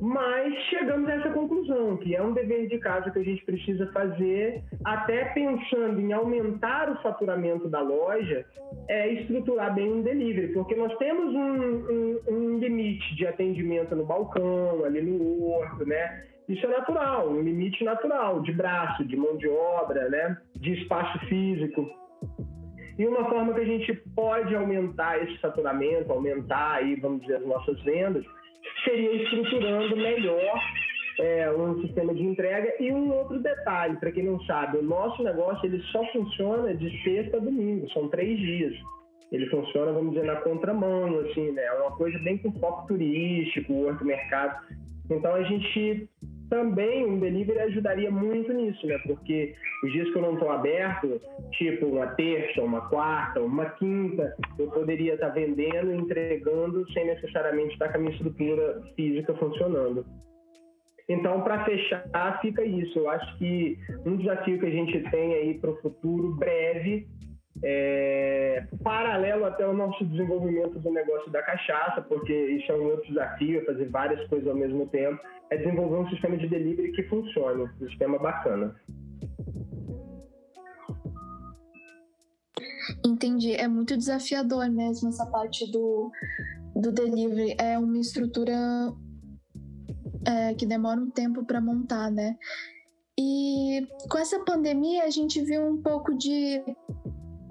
mas 0.00 0.54
chegamos 0.64 1.08
a 1.08 1.14
essa 1.14 1.30
conclusão, 1.30 1.96
que 1.96 2.14
é 2.14 2.22
um 2.22 2.32
dever 2.32 2.68
de 2.68 2.78
casa 2.78 3.10
que 3.10 3.18
a 3.18 3.24
gente 3.24 3.44
precisa 3.44 3.90
fazer, 3.92 4.62
até 4.84 5.26
pensando 5.26 6.00
em 6.00 6.12
aumentar 6.12 6.90
o 6.90 7.02
faturamento 7.02 7.68
da 7.68 7.80
loja, 7.80 8.44
é 8.88 9.08
estruturar 9.14 9.74
bem 9.74 9.90
um 9.90 10.02
delivery, 10.02 10.52
porque 10.52 10.74
nós 10.74 10.94
temos 10.98 11.34
um, 11.34 11.40
um, 11.40 12.20
um 12.28 12.58
limite 12.58 13.14
de 13.16 13.26
atendimento 13.26 13.94
no 13.94 14.04
balcão, 14.04 14.84
ali 14.84 15.00
no 15.00 15.42
horto, 15.46 15.86
né? 15.86 16.24
Isso 16.48 16.66
é 16.66 16.68
natural, 16.68 17.30
um 17.30 17.40
limite 17.40 17.82
natural 17.84 18.40
de 18.42 18.52
braço, 18.52 19.04
de 19.04 19.16
mão 19.16 19.36
de 19.36 19.48
obra, 19.48 20.08
né? 20.10 20.36
De 20.56 20.74
espaço 20.74 21.18
físico. 21.26 21.88
E 22.98 23.06
uma 23.06 23.28
forma 23.28 23.54
que 23.54 23.60
a 23.60 23.64
gente 23.64 23.92
pode 24.14 24.54
aumentar 24.54 25.22
esse 25.22 25.36
faturamento, 25.38 26.12
aumentar 26.12 26.76
aí, 26.76 26.94
vamos 26.96 27.22
dizer, 27.22 27.36
as 27.36 27.46
nossas 27.46 27.80
vendas, 27.82 28.24
seria 28.84 29.22
estruturando 29.22 29.96
melhor 29.96 30.60
é, 31.18 31.50
um 31.50 31.80
sistema 31.80 32.14
de 32.14 32.22
entrega. 32.22 32.74
E 32.78 32.92
um 32.92 33.12
outro 33.12 33.40
detalhe, 33.40 33.96
para 33.96 34.12
quem 34.12 34.24
não 34.24 34.38
sabe, 34.44 34.78
o 34.78 34.82
nosso 34.82 35.22
negócio 35.22 35.66
ele 35.66 35.82
só 35.84 36.04
funciona 36.12 36.74
de 36.74 37.02
sexta 37.02 37.38
a 37.38 37.40
domingo, 37.40 37.90
são 37.90 38.08
três 38.08 38.38
dias. 38.38 38.74
Ele 39.32 39.46
funciona, 39.46 39.92
vamos 39.92 40.12
dizer, 40.12 40.26
na 40.26 40.36
contramão, 40.36 41.18
assim, 41.20 41.50
né? 41.52 41.64
É 41.64 41.72
uma 41.72 41.96
coisa 41.96 42.16
bem 42.20 42.38
com 42.38 42.52
foco 42.60 42.86
turístico, 42.86 43.72
outro 43.72 44.04
mercado. 44.04 44.56
Então 45.10 45.34
a 45.34 45.42
gente 45.42 46.08
também 46.54 47.04
um 47.04 47.18
delivery 47.18 47.58
ajudaria 47.58 48.12
muito 48.12 48.52
nisso, 48.52 48.86
né? 48.86 48.96
Porque 49.04 49.56
os 49.82 49.90
dias 49.90 50.08
que 50.10 50.16
eu 50.16 50.22
não 50.22 50.34
estou 50.34 50.50
aberto, 50.50 51.20
tipo 51.50 51.86
uma 51.86 52.06
terça, 52.06 52.62
uma 52.62 52.88
quarta, 52.88 53.40
uma 53.40 53.70
quinta, 53.70 54.36
eu 54.56 54.68
poderia 54.68 55.14
estar 55.14 55.30
tá 55.30 55.34
vendendo 55.34 55.92
e 55.92 55.96
entregando 55.96 56.88
sem 56.92 57.06
necessariamente 57.06 57.72
estar 57.72 57.88
com 57.88 57.96
a 57.96 58.00
minha 58.00 58.12
estrutura 58.12 58.80
física 58.94 59.34
funcionando. 59.34 60.06
Então, 61.08 61.42
para 61.42 61.64
fechar, 61.64 62.38
fica 62.40 62.64
isso. 62.64 63.00
Eu 63.00 63.10
acho 63.10 63.36
que 63.38 63.76
um 64.06 64.16
desafio 64.16 64.60
que 64.60 64.66
a 64.66 64.70
gente 64.70 65.10
tem 65.10 65.34
aí 65.34 65.58
para 65.58 65.70
o 65.70 65.76
futuro 65.82 66.36
breve 66.36 67.08
é, 67.62 68.66
paralelo 68.82 69.44
até 69.44 69.66
o 69.66 69.72
nosso 69.72 70.04
desenvolvimento 70.04 70.78
do 70.78 70.90
negócio 70.90 71.30
da 71.30 71.42
cachaça, 71.42 72.02
porque 72.02 72.32
isso 72.32 72.70
é 72.72 72.74
um 72.74 72.84
outro 72.84 73.06
desafio, 73.08 73.64
fazer 73.64 73.88
várias 73.88 74.26
coisas 74.28 74.48
ao 74.48 74.56
mesmo 74.56 74.86
tempo, 74.88 75.20
é 75.50 75.56
desenvolver 75.56 75.96
um 75.96 76.08
sistema 76.10 76.36
de 76.36 76.48
delivery 76.48 76.92
que 76.92 77.02
funcione, 77.04 77.62
um 77.62 77.88
sistema 77.88 78.18
bacana. 78.18 78.74
Entendi, 83.06 83.52
é 83.52 83.68
muito 83.68 83.96
desafiador 83.96 84.68
mesmo 84.70 85.08
essa 85.08 85.26
parte 85.26 85.70
do, 85.70 86.10
do 86.74 86.92
delivery, 86.92 87.56
é 87.58 87.78
uma 87.78 87.98
estrutura 87.98 88.52
é, 90.26 90.54
que 90.54 90.66
demora 90.66 91.00
um 91.00 91.10
tempo 91.10 91.44
para 91.44 91.60
montar, 91.60 92.10
né? 92.10 92.36
E 93.18 93.86
com 94.10 94.18
essa 94.18 94.40
pandemia 94.44 95.04
a 95.04 95.10
gente 95.10 95.40
viu 95.42 95.64
um 95.64 95.80
pouco 95.80 96.16
de 96.16 96.62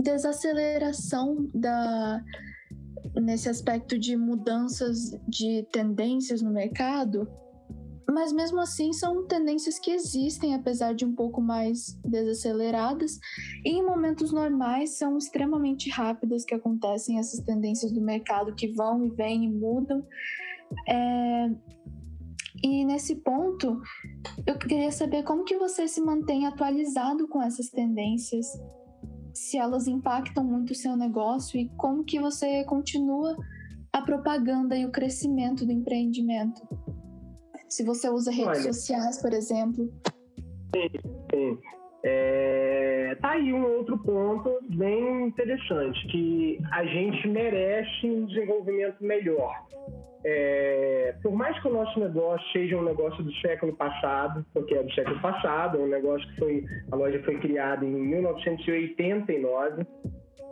desaceleração 0.04 1.50
da 1.54 2.22
nesse 3.16 3.48
aspecto 3.48 3.98
de 3.98 4.16
mudanças 4.16 5.12
de 5.28 5.68
tendências 5.72 6.42
no 6.42 6.52
mercado, 6.52 7.28
mas 8.10 8.32
mesmo 8.32 8.60
assim 8.60 8.92
são 8.92 9.26
tendências 9.26 9.80
que 9.80 9.92
existem, 9.92 10.56
apesar 10.56 10.94
de 10.94 11.06
um 11.06 11.14
pouco 11.14 11.42
mais 11.42 11.98
desaceleradas, 12.04 13.20
e 13.64 13.70
em 13.70 13.84
momentos 13.84 14.32
normais 14.32 14.98
são 14.98 15.18
extremamente 15.18 15.90
rápidas 15.90 16.44
que 16.44 16.54
acontecem 16.54 17.20
essas 17.20 17.40
tendências 17.42 17.92
do 17.92 18.02
mercado 18.02 18.56
que 18.56 18.68
vão 18.68 19.06
e 19.06 19.10
vêm 19.10 19.46
e 19.46 19.50
mudam. 19.50 20.06
É... 20.88 21.50
E 22.64 22.86
nesse 22.86 23.16
ponto, 23.16 23.82
eu 24.46 24.58
queria 24.58 24.92
saber 24.92 25.24
como 25.24 25.44
que 25.44 25.58
você 25.58 25.88
se 25.88 26.00
mantém 26.02 26.46
atualizado 26.46 27.28
com 27.28 27.42
essas 27.42 27.70
tendências 27.70 28.48
se 29.34 29.58
elas 29.58 29.88
impactam 29.88 30.44
muito 30.44 30.72
o 30.72 30.76
seu 30.76 30.96
negócio 30.96 31.60
e 31.60 31.70
como 31.78 32.04
que 32.04 32.20
você 32.20 32.64
continua 32.66 33.36
a 33.92 34.02
propaganda 34.02 34.76
e 34.78 34.86
o 34.86 34.92
crescimento 34.92 35.66
do 35.66 35.72
empreendimento. 35.72 36.62
Se 37.68 37.84
você 37.84 38.10
usa 38.10 38.32
redes 38.32 38.62
Olha, 38.62 38.74
sociais, 38.74 39.22
por 39.22 39.34
exemplo. 39.34 39.92
Sim, 40.76 40.90
sim. 41.32 41.60
É, 42.04 42.93
tá 43.16 43.32
aí 43.32 43.54
um 43.54 43.66
outro 43.78 43.98
ponto 43.98 44.60
bem 44.70 45.28
interessante, 45.28 46.08
que 46.08 46.60
a 46.72 46.84
gente 46.86 47.28
merece 47.28 48.06
um 48.06 48.26
desenvolvimento 48.26 49.04
melhor. 49.04 49.54
É, 50.26 51.16
por 51.22 51.34
mais 51.34 51.60
que 51.62 51.68
o 51.68 51.74
nosso 51.74 52.00
negócio 52.00 52.48
seja 52.54 52.78
um 52.78 52.84
negócio 52.84 53.22
do 53.24 53.34
século 53.36 53.74
passado, 53.76 54.46
porque 54.54 54.74
é 54.74 54.82
do 54.82 54.94
século 54.94 55.20
passado, 55.20 55.78
é 55.78 55.82
um 55.82 55.88
negócio 55.88 56.28
que 56.30 56.40
foi, 56.40 56.66
a 56.92 56.96
loja 56.96 57.22
foi 57.24 57.38
criada 57.40 57.86
em 57.86 57.90
1989, 57.90 59.86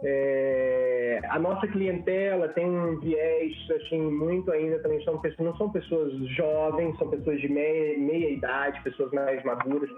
é, 0.03 1.19
a 1.29 1.37
nossa 1.39 1.67
clientela 1.67 2.47
tem 2.49 2.65
um 2.65 2.99
viés 2.99 3.53
assim 3.71 4.01
muito 4.01 4.51
ainda 4.51 4.79
também. 4.79 5.03
São 5.03 5.19
pessoas 5.19 5.47
não 5.47 5.57
são 5.57 5.71
pessoas 5.71 6.13
jovens 6.35 6.97
são 6.97 7.09
pessoas 7.09 7.39
de 7.39 7.49
meia, 7.49 7.97
meia 7.97 8.29
idade 8.29 8.81
pessoas 8.83 9.11
mais 9.11 9.43
maduras. 9.43 9.89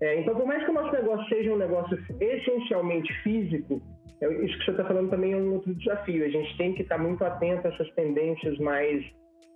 É, 0.00 0.20
então 0.20 0.34
por 0.34 0.46
mais 0.46 0.64
que 0.64 0.70
o 0.70 0.74
nosso 0.74 0.92
negócio 0.92 1.28
seja 1.28 1.52
um 1.52 1.58
negócio 1.58 1.98
essencialmente 2.20 3.12
físico 3.22 3.82
é, 4.20 4.44
isso 4.44 4.58
que 4.58 4.64
você 4.64 4.70
está 4.72 4.84
falando 4.84 5.10
também 5.10 5.32
é 5.32 5.36
um 5.36 5.54
outro 5.54 5.74
desafio. 5.74 6.24
A 6.24 6.28
gente 6.28 6.56
tem 6.56 6.74
que 6.74 6.82
estar 6.82 6.98
muito 6.98 7.24
atento 7.24 7.66
a 7.66 7.70
essas 7.70 7.90
tendências 7.92 8.58
mais 8.58 9.04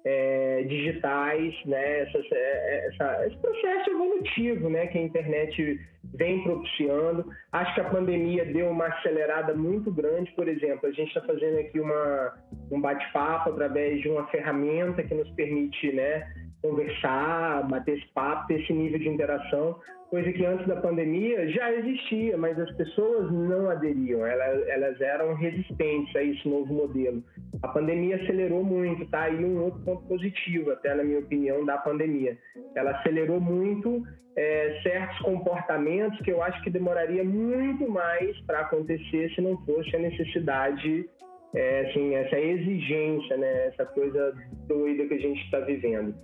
é, 0.05 0.62
digitais, 0.62 1.55
né? 1.65 2.01
Essa, 2.01 2.19
essa, 2.19 3.27
esse 3.27 3.37
processo 3.37 3.91
evolutivo, 3.91 4.69
né? 4.69 4.87
Que 4.87 4.99
a 4.99 5.03
internet 5.03 5.81
vem 6.15 6.43
propiciando. 6.43 7.25
Acho 7.53 7.75
que 7.75 7.81
a 7.81 7.91
pandemia 7.91 8.45
deu 8.45 8.71
uma 8.71 8.87
acelerada 8.87 9.55
muito 9.55 9.91
grande. 9.91 10.33
Por 10.33 10.49
exemplo, 10.49 10.88
a 10.88 10.93
gente 10.93 11.09
está 11.09 11.21
fazendo 11.23 11.59
aqui 11.59 11.81
uma, 11.81 12.35
um 12.71 12.81
bate-papo 12.81 13.51
através 13.51 14.01
de 14.01 14.09
uma 14.09 14.27
ferramenta 14.29 15.03
que 15.03 15.15
nos 15.15 15.31
permite, 15.31 15.93
né? 15.93 16.27
Conversar, 16.61 17.69
bater 17.69 17.99
esse 17.99 18.07
papo, 18.12 18.47
ter 18.49 18.61
esse 18.61 18.73
nível 18.73 18.99
de 18.99 19.09
interação 19.09 19.79
coisa 20.12 20.31
que 20.31 20.44
antes 20.44 20.66
da 20.66 20.77
pandemia 20.77 21.48
já 21.48 21.72
existia, 21.72 22.37
mas 22.37 22.59
as 22.61 22.70
pessoas 22.72 23.33
não 23.33 23.70
aderiam, 23.70 24.27
elas, 24.27 24.68
elas 24.68 25.01
eram 25.01 25.33
resistentes 25.33 26.14
a 26.14 26.22
esse 26.22 26.46
novo 26.46 26.75
modelo. 26.75 27.25
A 27.62 27.68
pandemia 27.68 28.16
acelerou 28.16 28.62
muito, 28.62 29.09
tá 29.09 29.22
aí 29.22 29.42
um 29.42 29.62
outro 29.62 29.81
ponto 29.81 30.07
positivo, 30.07 30.70
até 30.70 30.94
na 30.94 31.03
minha 31.03 31.18
opinião, 31.18 31.64
da 31.64 31.79
pandemia. 31.79 32.37
Ela 32.75 32.90
acelerou 32.90 33.40
muito 33.40 34.03
é, 34.37 34.81
certos 34.83 35.18
comportamentos 35.20 36.20
que 36.20 36.31
eu 36.31 36.42
acho 36.42 36.62
que 36.62 36.68
demoraria 36.68 37.25
muito 37.25 37.88
mais 37.88 38.38
para 38.42 38.61
acontecer 38.61 39.31
se 39.31 39.40
não 39.40 39.57
fosse 39.64 39.96
a 39.96 39.98
necessidade, 39.98 41.09
é, 41.55 41.88
assim, 41.88 42.14
essa 42.16 42.38
exigência, 42.38 43.38
né, 43.38 43.68
essa 43.68 43.87
coisa 43.87 44.35
doida 44.68 45.07
que 45.07 45.14
a 45.14 45.20
gente 45.20 45.42
está 45.44 45.61
vivendo. 45.61 46.14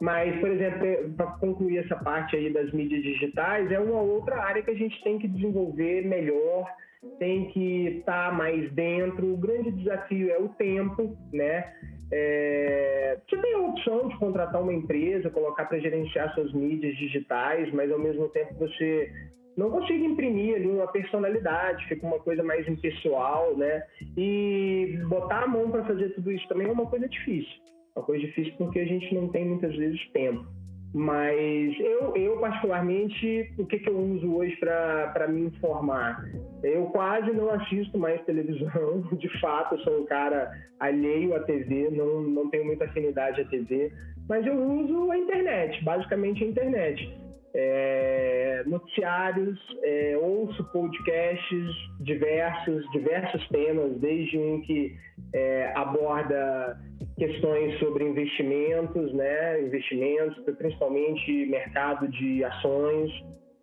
Mas, 0.00 0.38
por 0.40 0.50
exemplo, 0.50 1.14
para 1.16 1.26
concluir 1.38 1.78
essa 1.78 1.96
parte 1.96 2.36
aí 2.36 2.52
das 2.52 2.70
mídias 2.72 3.02
digitais, 3.02 3.70
é 3.70 3.78
uma 3.80 4.00
outra 4.00 4.36
área 4.42 4.62
que 4.62 4.70
a 4.70 4.74
gente 4.74 5.02
tem 5.02 5.18
que 5.18 5.26
desenvolver 5.26 6.06
melhor, 6.06 6.70
tem 7.18 7.46
que 7.50 7.98
estar 7.98 8.30
tá 8.30 8.32
mais 8.32 8.70
dentro. 8.72 9.32
O 9.32 9.36
grande 9.36 9.70
desafio 9.70 10.30
é 10.30 10.38
o 10.38 10.48
tempo, 10.50 11.16
né? 11.32 11.72
É, 12.12 13.18
você 13.26 13.36
tem 13.38 13.54
a 13.54 13.58
opção 13.58 14.08
de 14.08 14.16
contratar 14.18 14.62
uma 14.62 14.72
empresa, 14.72 15.30
colocar 15.30 15.64
para 15.64 15.78
gerenciar 15.78 16.32
suas 16.34 16.52
mídias 16.52 16.94
digitais, 16.96 17.72
mas 17.72 17.90
ao 17.90 17.98
mesmo 17.98 18.28
tempo 18.28 18.54
você 18.54 19.10
não 19.56 19.70
consegue 19.70 20.04
imprimir 20.04 20.56
ali 20.56 20.68
uma 20.68 20.86
personalidade, 20.86 21.86
fica 21.88 22.06
uma 22.06 22.18
coisa 22.18 22.44
mais 22.44 22.68
impessoal, 22.68 23.56
né? 23.56 23.82
E 24.16 25.00
botar 25.08 25.44
a 25.44 25.48
mão 25.48 25.70
para 25.70 25.84
fazer 25.84 26.10
tudo 26.10 26.30
isso 26.30 26.46
também 26.48 26.68
é 26.68 26.70
uma 26.70 26.86
coisa 26.86 27.08
difícil 27.08 27.66
uma 27.96 28.04
coisa 28.04 28.24
difícil 28.26 28.52
porque 28.58 28.78
a 28.78 28.84
gente 28.84 29.14
não 29.14 29.28
tem 29.28 29.44
muitas 29.44 29.74
vezes 29.74 30.00
tempo. 30.12 30.46
Mas 30.94 31.78
eu, 31.78 32.16
eu 32.16 32.38
particularmente, 32.38 33.52
o 33.58 33.66
que, 33.66 33.78
que 33.78 33.88
eu 33.88 33.98
uso 33.98 34.34
hoje 34.34 34.56
para 34.56 35.28
me 35.28 35.46
informar? 35.46 36.24
Eu 36.62 36.86
quase 36.86 37.32
não 37.32 37.50
assisto 37.50 37.98
mais 37.98 38.22
televisão, 38.24 39.02
de 39.12 39.40
fato, 39.40 39.78
sou 39.80 40.00
um 40.00 40.06
cara 40.06 40.50
alheio 40.80 41.34
à 41.34 41.40
TV, 41.40 41.90
não, 41.90 42.22
não 42.22 42.48
tenho 42.48 42.64
muita 42.64 42.84
afinidade 42.84 43.40
à 43.40 43.44
TV, 43.44 43.92
mas 44.28 44.46
eu 44.46 44.54
uso 44.54 45.10
a 45.10 45.18
internet, 45.18 45.82
basicamente 45.84 46.42
a 46.44 46.46
internet. 46.46 47.25
É, 47.58 48.62
noticiários, 48.66 49.58
é, 49.82 50.18
ouço 50.20 50.62
podcasts 50.72 51.70
diversos, 52.00 52.84
diversos 52.92 53.48
temas, 53.48 53.98
desde 53.98 54.38
um 54.38 54.60
que 54.60 54.94
é, 55.32 55.72
aborda 55.74 56.78
questões 57.16 57.78
sobre 57.78 58.04
investimentos, 58.04 59.10
né, 59.14 59.62
investimentos, 59.62 60.36
principalmente 60.58 61.46
mercado 61.46 62.06
de 62.08 62.44
ações, 62.44 63.10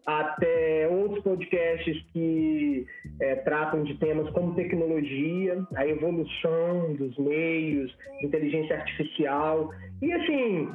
até 0.07 0.89
outros 0.89 1.23
podcasts 1.23 1.95
que 2.11 2.85
é, 3.21 3.35
tratam 3.35 3.83
de 3.83 3.95
temas 3.99 4.27
como 4.31 4.55
tecnologia, 4.55 5.63
a 5.75 5.87
evolução 5.87 6.95
dos 6.95 7.15
meios, 7.19 7.95
inteligência 8.23 8.75
artificial. 8.75 9.69
E 10.01 10.11
assim, 10.11 10.69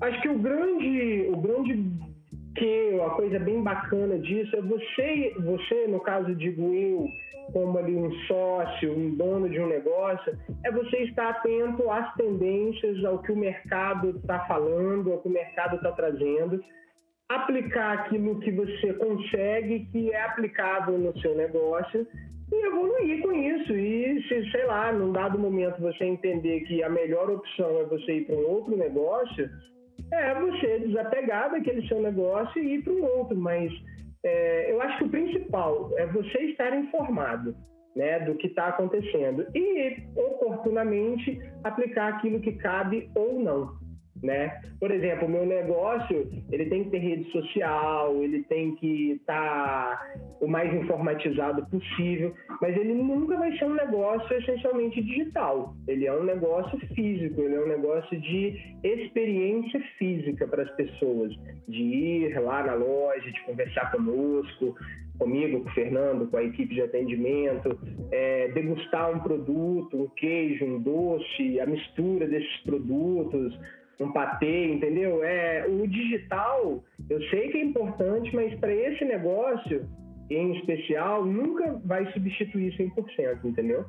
acho 0.00 0.22
que 0.22 0.28
o 0.28 0.38
grande, 0.38 1.28
o 1.30 1.36
grande 1.36 2.13
que 2.56 3.00
a 3.00 3.10
coisa 3.10 3.38
bem 3.38 3.62
bacana 3.62 4.18
disso 4.18 4.56
é 4.56 4.60
você, 4.60 5.34
você 5.40 5.86
no 5.86 6.00
caso 6.00 6.34
de 6.34 6.48
eu, 6.58 7.08
como 7.52 7.78
ali 7.78 7.94
um 7.94 8.12
sócio, 8.26 8.92
um 8.96 9.14
dono 9.16 9.48
de 9.48 9.60
um 9.60 9.66
negócio, 9.66 10.38
é 10.64 10.70
você 10.70 10.98
estar 11.04 11.30
atento 11.30 11.90
às 11.90 12.14
tendências, 12.14 13.04
ao 13.04 13.20
que 13.20 13.32
o 13.32 13.36
mercado 13.36 14.10
está 14.10 14.40
falando, 14.46 15.12
ao 15.12 15.18
que 15.20 15.28
o 15.28 15.32
mercado 15.32 15.76
está 15.76 15.92
trazendo 15.92 16.62
aplicar 17.28 17.92
aquilo 17.94 18.38
que 18.40 18.50
você 18.50 18.92
consegue, 18.94 19.86
que 19.86 20.10
é 20.10 20.22
aplicável 20.22 20.98
no 20.98 21.18
seu 21.20 21.34
negócio 21.34 22.06
e 22.52 22.66
evoluir 22.66 23.22
com 23.22 23.32
isso. 23.32 23.72
E 23.72 24.22
se, 24.28 24.50
sei 24.50 24.66
lá, 24.66 24.92
num 24.92 25.12
dado 25.12 25.38
momento 25.38 25.80
você 25.80 26.04
entender 26.04 26.60
que 26.60 26.82
a 26.82 26.88
melhor 26.88 27.30
opção 27.30 27.80
é 27.80 27.84
você 27.84 28.18
ir 28.18 28.26
para 28.26 28.36
um 28.36 28.46
outro 28.46 28.76
negócio, 28.76 29.48
é 30.12 30.34
você 30.34 30.78
desapegar 30.80 31.50
daquele 31.50 31.86
seu 31.88 32.00
negócio 32.00 32.62
e 32.62 32.74
ir 32.74 32.82
para 32.82 32.92
um 32.92 33.04
outro. 33.04 33.36
Mas 33.36 33.72
é, 34.24 34.72
eu 34.72 34.80
acho 34.82 34.98
que 34.98 35.04
o 35.04 35.10
principal 35.10 35.90
é 35.96 36.06
você 36.06 36.38
estar 36.44 36.76
informado. 36.76 37.54
Né, 37.96 38.18
do 38.18 38.34
que 38.34 38.48
está 38.48 38.70
acontecendo 38.70 39.46
e 39.54 40.02
oportunamente 40.16 41.40
aplicar 41.62 42.14
aquilo 42.14 42.40
que 42.40 42.50
cabe 42.54 43.08
ou 43.14 43.38
não 43.38 43.83
né? 44.24 44.60
Por 44.80 44.90
exemplo, 44.90 45.28
o 45.28 45.30
meu 45.30 45.44
negócio, 45.44 46.26
ele 46.50 46.66
tem 46.66 46.84
que 46.84 46.90
ter 46.90 46.98
rede 46.98 47.30
social, 47.30 48.22
ele 48.22 48.42
tem 48.44 48.74
que 48.76 49.12
estar 49.12 49.34
tá 49.34 50.14
o 50.40 50.48
mais 50.48 50.72
informatizado 50.74 51.64
possível, 51.66 52.34
mas 52.60 52.76
ele 52.76 52.94
nunca 52.94 53.36
vai 53.36 53.56
ser 53.58 53.66
um 53.66 53.74
negócio 53.74 54.36
essencialmente 54.36 55.02
digital. 55.02 55.74
Ele 55.86 56.06
é 56.06 56.12
um 56.12 56.24
negócio 56.24 56.78
físico, 56.94 57.42
ele 57.42 57.54
é 57.54 57.60
um 57.60 57.68
negócio 57.68 58.18
de 58.18 58.56
experiência 58.82 59.80
física 59.98 60.48
para 60.48 60.62
as 60.62 60.70
pessoas, 60.74 61.32
de 61.68 61.82
ir 61.82 62.40
lá 62.40 62.64
na 62.64 62.74
loja, 62.74 63.30
de 63.30 63.40
conversar 63.42 63.92
conosco, 63.92 64.74
comigo, 65.18 65.62
com 65.62 65.68
o 65.68 65.72
Fernando, 65.72 66.26
com 66.28 66.36
a 66.36 66.42
equipe 66.42 66.74
de 66.74 66.82
atendimento, 66.82 67.78
é, 68.10 68.48
degustar 68.48 69.10
um 69.10 69.20
produto, 69.20 70.02
um 70.02 70.08
queijo, 70.08 70.64
um 70.64 70.80
doce, 70.80 71.60
a 71.60 71.66
mistura 71.66 72.26
desses 72.26 72.56
produtos, 72.62 73.56
um 74.00 74.12
patê, 74.12 74.72
entendeu? 74.72 75.22
É, 75.22 75.66
o 75.68 75.86
digital, 75.86 76.82
eu 77.08 77.22
sei 77.30 77.48
que 77.48 77.58
é 77.58 77.64
importante, 77.64 78.34
mas 78.34 78.58
para 78.58 78.72
esse 78.72 79.04
negócio 79.04 79.88
em 80.30 80.56
especial, 80.58 81.24
nunca 81.24 81.80
vai 81.84 82.10
substituir 82.12 82.74
100%, 82.76 83.44
entendeu? 83.44 83.84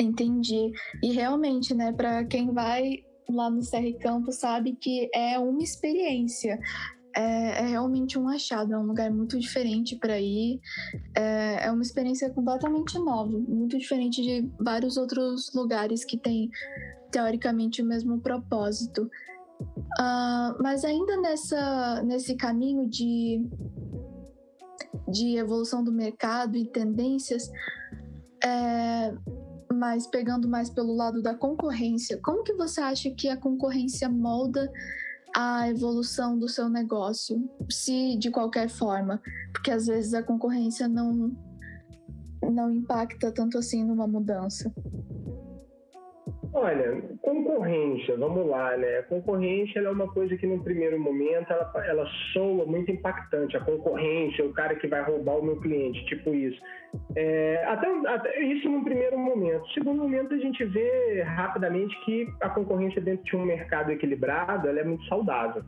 Entendi. 0.00 0.72
E 1.02 1.12
realmente, 1.12 1.74
né, 1.74 1.92
para 1.92 2.24
quem 2.24 2.52
vai 2.52 3.04
lá 3.28 3.50
no 3.50 3.60
CR 3.60 3.98
Campo 4.00 4.32
sabe 4.32 4.72
que 4.74 5.10
é 5.14 5.38
uma 5.38 5.62
experiência. 5.62 6.58
É, 7.14 7.60
é, 7.60 7.66
realmente 7.66 8.18
um 8.18 8.26
achado, 8.26 8.72
é 8.72 8.78
um 8.78 8.86
lugar 8.86 9.10
muito 9.10 9.38
diferente 9.38 9.96
para 9.96 10.18
ir, 10.18 10.58
é, 11.14 11.66
é, 11.66 11.70
uma 11.70 11.82
experiência 11.82 12.30
completamente 12.30 12.98
nova, 12.98 13.38
muito 13.38 13.76
diferente 13.76 14.22
de 14.22 14.50
vários 14.58 14.96
outros 14.96 15.52
lugares 15.54 16.06
que 16.06 16.16
tem 16.16 16.48
teoricamente 17.12 17.82
o 17.82 17.86
mesmo 17.86 18.20
propósito. 18.20 19.08
Uh, 20.00 20.60
mas 20.60 20.84
ainda 20.84 21.20
nessa, 21.20 22.02
nesse 22.02 22.34
caminho 22.34 22.88
de, 22.88 23.46
de 25.08 25.36
evolução 25.36 25.84
do 25.84 25.92
mercado 25.92 26.56
e 26.56 26.66
tendências, 26.66 27.48
é, 28.44 29.14
mas 29.72 30.06
pegando 30.08 30.48
mais 30.48 30.68
pelo 30.68 30.94
lado 30.94 31.22
da 31.22 31.34
concorrência, 31.34 32.18
como 32.22 32.42
que 32.42 32.54
você 32.54 32.80
acha 32.80 33.10
que 33.10 33.28
a 33.28 33.36
concorrência 33.36 34.08
molda 34.08 34.68
a 35.34 35.68
evolução 35.68 36.38
do 36.38 36.48
seu 36.48 36.68
negócio, 36.68 37.48
se 37.70 38.16
de 38.16 38.30
qualquer 38.30 38.68
forma? 38.68 39.22
Porque 39.52 39.70
às 39.70 39.86
vezes 39.86 40.12
a 40.12 40.22
concorrência 40.22 40.88
não, 40.88 41.34
não 42.42 42.70
impacta 42.70 43.30
tanto 43.32 43.58
assim 43.58 43.84
numa 43.84 44.06
mudança. 44.06 44.72
Olha, 46.54 47.00
concorrência, 47.22 48.14
vamos 48.18 48.46
lá, 48.46 48.76
né? 48.76 49.00
Concorrência 49.08 49.80
é 49.80 49.88
uma 49.88 50.06
coisa 50.12 50.36
que 50.36 50.46
no 50.46 50.62
primeiro 50.62 51.00
momento 51.00 51.50
ela, 51.50 51.72
ela 51.86 52.06
soa 52.34 52.66
muito 52.66 52.90
impactante. 52.90 53.56
A 53.56 53.60
concorrência, 53.60 54.44
o 54.44 54.52
cara 54.52 54.74
que 54.74 54.86
vai 54.86 55.02
roubar 55.02 55.38
o 55.38 55.42
meu 55.42 55.58
cliente, 55.60 56.04
tipo 56.04 56.34
isso. 56.34 56.60
É, 57.16 57.64
até, 57.66 57.88
até 58.06 58.42
isso 58.42 58.68
no 58.68 58.84
primeiro 58.84 59.18
momento. 59.18 59.60
No 59.60 59.70
segundo 59.70 60.02
momento, 60.02 60.34
a 60.34 60.38
gente 60.38 60.62
vê 60.66 61.22
rapidamente 61.22 61.98
que 62.04 62.28
a 62.42 62.50
concorrência 62.50 63.00
dentro 63.00 63.24
de 63.24 63.34
um 63.34 63.46
mercado 63.46 63.90
equilibrado 63.90 64.68
é 64.68 64.84
muito 64.84 65.04
saudável. 65.06 65.62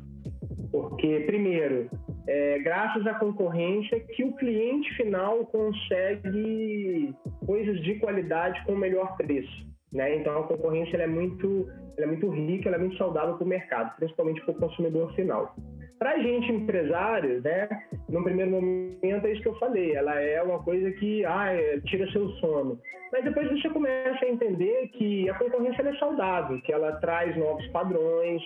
Porque, 0.71 1.21
primeiro, 1.21 1.89
é, 2.29 2.59
graças 2.59 3.07
à 3.07 3.15
concorrência 3.15 4.01
que 4.01 4.23
o 4.23 4.35
cliente 4.35 4.93
final 4.97 5.47
consegue 5.47 7.15
coisas 7.47 7.81
de 7.81 7.95
qualidade 7.95 8.63
com 8.67 8.77
melhor 8.77 9.17
preço. 9.17 9.74
Né? 9.95 10.17
Então 10.17 10.41
a 10.41 10.43
concorrência 10.43 10.97
é 10.97 11.07
muito, 11.07 11.71
é 11.97 12.05
muito 12.05 12.29
rica, 12.29 12.69
é 12.69 12.79
muito 12.79 12.97
saudável 12.97 13.37
para 13.37 13.45
o 13.45 13.49
mercado, 13.49 13.95
principalmente 13.97 14.41
para 14.45 14.53
o 14.53 14.59
consumidor 14.59 15.15
final. 15.15 15.55
Para 16.01 16.15
a 16.15 16.19
gente 16.19 16.53
empresário, 16.53 17.41
né, 17.41 17.69
no 18.09 18.25
primeiro 18.25 18.51
momento 18.51 19.27
é 19.27 19.33
isso 19.33 19.43
que 19.43 19.49
eu 19.49 19.59
falei, 19.59 19.95
ela 19.95 20.21
é 20.21 20.43
uma 20.43 20.61
coisa 20.63 20.91
que 20.91 21.25
ah, 21.25 21.53
é, 21.53 21.81
tira 21.83 22.11
seu 22.11 22.29
sono. 22.41 22.79
Mas 23.13 23.23
depois 23.23 23.49
você 23.49 23.71
começa 23.71 24.25
a 24.25 24.29
entender 24.29 24.89
que 24.89 25.31
a 25.31 25.35
concorrência 25.39 25.83
é 25.83 25.97
saudável, 25.99 26.61
que 26.63 26.73
ela 26.73 26.97
traz 26.97 27.37
novos 27.37 27.65
padrões, 27.69 28.43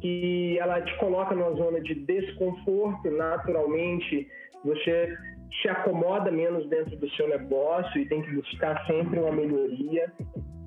que 0.00 0.58
ela 0.58 0.80
te 0.80 0.96
coloca 0.98 1.34
numa 1.34 1.52
zona 1.52 1.80
de 1.82 1.94
desconforto 1.94 3.10
naturalmente, 3.10 4.26
você 4.64 5.14
se 5.60 5.68
acomoda 5.68 6.30
menos 6.30 6.66
dentro 6.70 6.96
do 6.96 7.10
seu 7.10 7.28
negócio 7.28 8.00
e 8.00 8.08
tem 8.08 8.22
que 8.22 8.34
buscar 8.34 8.86
sempre 8.86 9.18
uma 9.18 9.32
melhoria. 9.32 10.10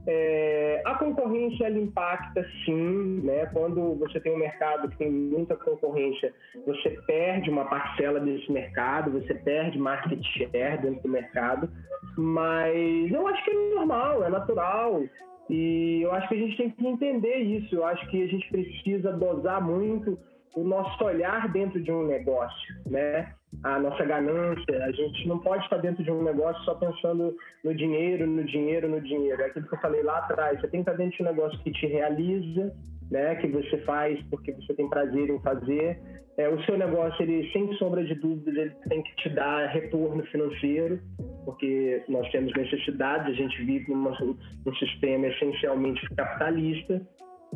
É, 0.08 0.82
a 0.86 0.96
concorrência 0.96 1.66
ela 1.66 1.78
impacta 1.78 2.44
sim, 2.66 3.22
né? 3.24 3.46
Quando 3.48 3.96
você 3.96 4.20
tem 4.20 4.34
um 4.34 4.38
mercado 4.38 4.90
que 4.90 4.98
tem 4.98 5.12
muita 5.12 5.56
concorrência, 5.56 6.34
você 6.66 6.90
perde 7.06 7.50
uma 7.50 7.66
parcela 7.66 8.20
desse 8.20 8.52
mercado, 8.52 9.12
você 9.12 9.34
perde 9.36 9.78
market 9.78 10.20
share 10.24 10.82
dentro 10.82 11.04
do 11.04 11.10
mercado, 11.10 11.70
mas 12.18 13.12
eu 13.12 13.28
acho 13.28 13.44
que 13.44 13.52
é 13.52 13.76
normal, 13.76 14.24
é 14.24 14.30
natural. 14.30 15.04
E 15.50 16.02
eu 16.02 16.12
acho 16.14 16.30
que 16.30 16.36
a 16.36 16.38
gente 16.38 16.58
tem 16.58 16.70
que 16.70 16.88
entender 16.88 17.38
isso. 17.38 17.76
Eu 17.76 17.86
acho 17.86 18.08
que 18.10 18.24
a 18.24 18.28
gente 18.28 18.50
precisa 18.50 19.12
dosar 19.12 19.62
muito 19.62 20.18
o 20.56 20.64
nosso 20.64 21.04
olhar 21.04 21.52
dentro 21.52 21.82
de 21.82 21.92
um 21.92 22.08
negócio, 22.08 22.76
né? 22.90 23.34
A 23.64 23.78
nossa 23.78 24.04
ganância, 24.06 24.86
a 24.86 24.92
gente 24.92 25.28
não 25.28 25.38
pode 25.40 25.64
estar 25.64 25.78
dentro 25.78 26.04
de 26.04 26.12
um 26.12 26.24
negócio 26.24 26.64
só 26.64 26.74
pensando 26.76 27.36
no 27.64 27.76
dinheiro, 27.76 28.26
no 28.26 28.44
dinheiro, 28.46 28.90
no 28.90 29.02
dinheiro. 29.02 29.42
É 29.42 29.46
aquilo 29.46 29.68
que 29.68 29.76
eu 29.76 29.80
falei 29.80 30.02
lá 30.02 30.20
atrás. 30.20 30.60
Você 30.60 30.68
tem 30.68 30.84
que 30.84 30.90
estar 30.90 30.98
dentro 30.98 31.18
de 31.18 31.24
um 31.24 31.26
negócio 31.26 31.60
que 31.60 31.72
te 31.72 31.86
realiza, 31.86 32.74
né? 33.12 33.36
Que 33.36 33.48
você 33.48 33.78
faz 33.80 34.20
porque 34.30 34.54
você 34.54 34.74
tem 34.74 34.90
prazer 34.90 35.30
em 35.30 35.40
fazer. 35.42 36.00
É, 36.38 36.48
o 36.48 36.64
seu 36.64 36.78
negócio, 36.78 37.22
ele 37.22 37.52
sem 37.52 37.72
sombra 37.74 38.04
de 38.04 38.16
dúvidas, 38.16 38.56
ele 38.56 38.76
tem 38.88 39.04
que 39.04 39.16
te 39.18 39.30
dar 39.30 39.68
retorno 39.68 40.24
financeiro, 40.28 41.00
porque 41.46 42.04
nós 42.08 42.28
temos 42.32 42.54
necessidades. 42.54 43.28
A 43.28 43.34
gente 43.34 43.64
vive 43.64 43.92
numa, 43.92 44.18
num 44.66 44.76
sistema 44.76 45.28
essencialmente 45.28 46.08
capitalista. 46.16 47.02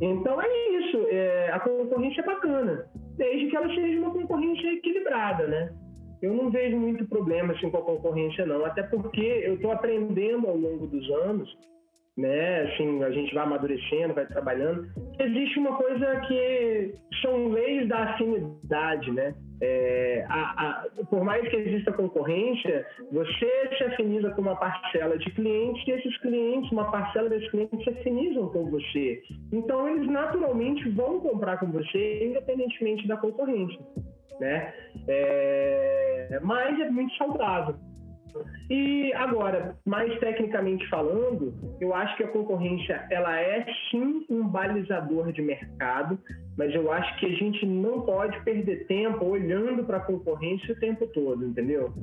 Então 0.02 0.42
é 0.42 0.48
isso, 0.78 1.08
é, 1.10 1.52
a 1.54 1.60
concorrência 1.62 2.20
é 2.20 2.26
bacana, 2.26 2.86
desde 3.16 3.48
que 3.48 3.56
ela 3.56 3.68
seja 3.74 3.98
uma 3.98 4.12
concorrência 4.12 4.74
equilibrada, 4.74 5.48
né? 5.48 5.74
Eu 6.26 6.34
não 6.34 6.50
vejo 6.50 6.76
muito 6.76 7.06
problema 7.08 7.54
assim, 7.54 7.70
com 7.70 7.78
a 7.78 7.82
concorrência, 7.84 8.48
não, 8.48 8.66
até 8.66 8.82
porque 8.82 9.44
eu 9.46 9.54
estou 9.54 9.72
aprendendo 9.72 10.48
ao 10.48 10.58
longo 10.58 10.88
dos 10.88 11.08
anos, 11.22 11.56
né? 12.18 12.62
Assim, 12.62 13.04
a 13.04 13.12
gente 13.12 13.32
vai 13.32 13.44
amadurecendo, 13.44 14.16
vai 14.16 14.26
trabalhando. 14.26 14.88
Existe 15.20 15.60
uma 15.60 15.78
coisa 15.78 16.22
que 16.22 16.96
são 17.22 17.50
leis 17.50 17.88
da 17.88 18.06
afinidade, 18.06 19.12
né? 19.12 19.36
É, 19.62 20.26
a, 20.28 20.40
a, 20.40 21.06
por 21.12 21.24
mais 21.24 21.48
que 21.48 21.58
exista 21.58 21.94
concorrência, 21.94 22.88
você 23.12 23.70
se 23.78 23.84
afiniza 23.84 24.32
com 24.32 24.42
uma 24.42 24.56
parcela 24.56 25.20
de 25.20 25.30
clientes 25.32 25.88
e 25.88 25.92
esses 25.92 26.18
clientes, 26.22 26.72
uma 26.72 26.90
parcela 26.90 27.30
desses 27.30 27.50
clientes 27.52 27.84
se 27.84 27.90
afinizam 27.92 28.50
com 28.50 28.66
você. 28.72 29.22
Então, 29.54 29.88
eles 29.88 30.08
naturalmente 30.08 30.90
vão 30.90 31.20
comprar 31.20 31.60
com 31.60 31.68
você, 31.68 32.26
independentemente 32.26 33.08
da 33.08 33.16
concorrência. 33.16 33.80
Né? 34.40 34.74
É, 35.08 36.40
mas 36.42 36.80
é 36.80 36.90
muito 36.90 37.16
saudável. 37.16 37.76
E 38.70 39.14
agora, 39.14 39.78
mais 39.86 40.18
tecnicamente 40.20 40.88
falando, 40.90 41.54
eu 41.80 41.94
acho 41.94 42.18
que 42.18 42.24
a 42.24 42.28
concorrência 42.28 43.06
ela 43.10 43.40
é 43.40 43.66
sim 43.90 44.26
um 44.30 44.48
balizador 44.48 45.32
de 45.32 45.42
mercado, 45.42 46.18
mas 46.58 46.74
eu 46.74 46.92
acho 46.92 47.18
que 47.20 47.28
a 47.28 47.36
gente 47.36 47.66
não 47.66 48.02
pode 48.02 48.40
perder 48.44 48.88
tempo 48.88 49.26
olhando 49.26 49.84
para 49.84 49.98
a 49.98 50.06
concorrência 50.06 50.74
o 50.74 50.80
tempo 50.80 51.06
todo, 51.08 51.46
entendeu? 51.46 51.94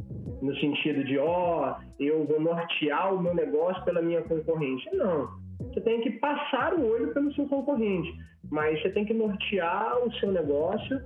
No 0.40 0.54
sentido 0.56 1.04
de, 1.04 1.18
ó, 1.18 1.76
oh, 1.78 2.02
eu 2.02 2.24
vou 2.24 2.40
nortear 2.40 3.14
o 3.14 3.20
meu 3.20 3.34
negócio 3.34 3.84
pela 3.84 4.00
minha 4.00 4.22
concorrência. 4.22 4.90
Não. 4.94 5.28
Você 5.58 5.80
tem 5.80 6.00
que 6.00 6.10
passar 6.12 6.74
o 6.74 6.86
olho 6.86 7.12
pelo 7.12 7.32
seu 7.34 7.46
concorrente, 7.46 8.12
mas 8.50 8.80
você 8.80 8.90
tem 8.90 9.04
que 9.04 9.14
nortear 9.14 9.98
o 10.04 10.12
seu 10.14 10.30
negócio 10.30 11.00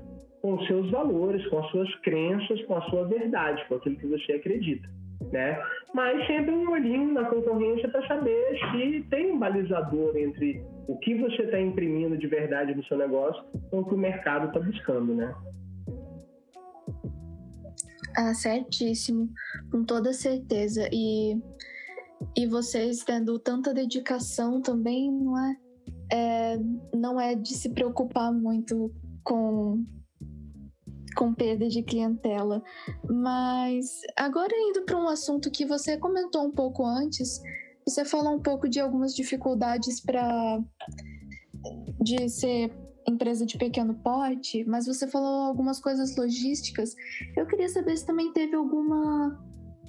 com 0.47 0.55
os 0.55 0.67
seus 0.69 0.89
valores, 0.93 1.45
com 1.49 1.59
as 1.59 1.69
suas 1.73 1.93
crenças, 1.97 2.63
com 2.67 2.77
a 2.77 2.83
sua 2.83 3.05
verdade, 3.09 3.65
com 3.69 3.75
aquilo 3.75 3.97
que 3.97 4.07
você 4.07 4.35
acredita 4.35 4.89
né? 5.33 5.59
Mas 5.95 6.27
sempre 6.27 6.53
um 6.53 6.71
olhinho 6.71 7.13
na 7.13 7.25
concorrência 7.29 7.89
para 7.89 8.07
saber 8.07 8.59
se 8.71 9.03
tem 9.11 9.33
um 9.33 9.39
balizador 9.39 10.17
entre 10.17 10.63
o 10.87 10.97
que 10.99 11.19
você 11.19 11.43
está 11.43 11.61
imprimindo 11.61 12.17
de 12.17 12.27
verdade 12.27 12.75
no 12.75 12.85
seu 12.85 12.99
negócio 12.99 13.43
com 13.71 13.81
o 13.81 13.85
que 13.85 13.95
o 13.95 13.99
mercado 13.99 14.49
está 14.49 14.61
buscando, 14.61 15.15
né? 15.15 15.35
Ah, 18.17 18.35
certíssimo, 18.35 19.29
com 19.71 19.85
toda 19.85 20.13
certeza. 20.13 20.89
E, 20.93 21.39
e 22.37 22.47
vocês 22.47 23.05
tendo 23.05 23.39
tanta 23.39 23.75
dedicação 23.75 24.61
também, 24.61 25.11
não 25.11 25.39
é? 25.39 25.57
é 26.13 26.59
não 26.95 27.21
é 27.21 27.35
de 27.35 27.55
se 27.55 27.73
preocupar 27.75 28.33
muito 28.33 28.93
com 29.25 29.85
com 31.17 31.35
perda 31.35 31.69
de 31.69 31.83
clientela. 31.83 32.63
Mas 33.09 34.01
agora 34.17 34.53
indo 34.55 34.83
para 34.83 34.99
um 34.99 35.09
assunto 35.09 35.51
que 35.51 35.65
você 35.65 35.97
comentou 35.97 36.45
um 36.45 36.53
pouco 36.53 36.85
antes, 36.85 37.41
você 37.87 38.05
falou 38.05 38.35
um 38.35 38.43
pouco 38.43 38.69
de 38.69 38.79
algumas 38.79 39.15
dificuldades 39.15 40.01
para 40.01 40.61
de 42.01 42.29
ser 42.29 42.71
empresa 43.09 43.47
de 43.47 43.57
pequeno 43.57 43.95
porte, 43.95 44.65
mas 44.65 44.87
você 44.87 45.07
falou 45.07 45.45
algumas 45.45 45.81
coisas 45.81 46.17
logísticas. 46.17 46.95
Eu 47.37 47.47
queria 47.47 47.69
saber 47.69 47.97
se 47.97 48.05
também 48.05 48.33
teve 48.33 48.55
alguma 48.55 49.43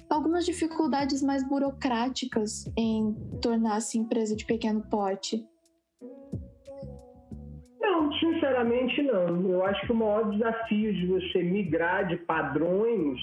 algumas 0.08 0.46
dificuldades 0.46 1.22
mais 1.22 1.46
burocráticas 1.46 2.64
em 2.78 3.14
tornar-se 3.42 3.98
empresa 3.98 4.34
de 4.34 4.46
pequeno 4.46 4.82
porte. 4.88 5.46
Não, 7.88 8.12
sinceramente 8.12 9.02
não. 9.02 9.50
Eu 9.50 9.64
acho 9.64 9.86
que 9.86 9.92
o 9.92 9.96
maior 9.96 10.30
desafio 10.30 10.92
de 10.92 11.06
você 11.06 11.42
migrar 11.42 12.06
de 12.06 12.16
padrões 12.18 13.18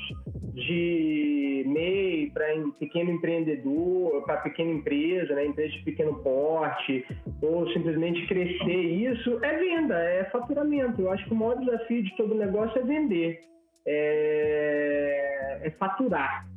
de 0.54 1.63
MEI 1.67 2.32
para 2.34 2.47
pequeno 2.80 3.12
empreendedor, 3.12 4.23
para 4.25 4.38
pequena 4.38 4.71
empresa, 4.71 5.36
né, 5.36 5.45
empresa 5.45 5.71
de 5.73 5.84
pequeno 5.84 6.15
porte, 6.23 7.06
ou 7.41 7.69
simplesmente 7.73 8.25
crescer 8.28 8.82
isso, 8.82 9.39
é 9.43 9.56
venda, 9.56 9.99
é 10.01 10.23
faturamento. 10.32 11.01
Eu 11.01 11.12
acho 11.12 11.25
que 11.25 11.34
o 11.34 11.38
maior 11.38 11.60
desafio 11.60 12.04
de 12.04 12.15
todo 12.15 12.34
negócio 12.34 12.80
é 12.80 12.84
vender, 12.84 13.39
é, 13.86 15.60
é 15.63 15.69
faturar 15.71 16.47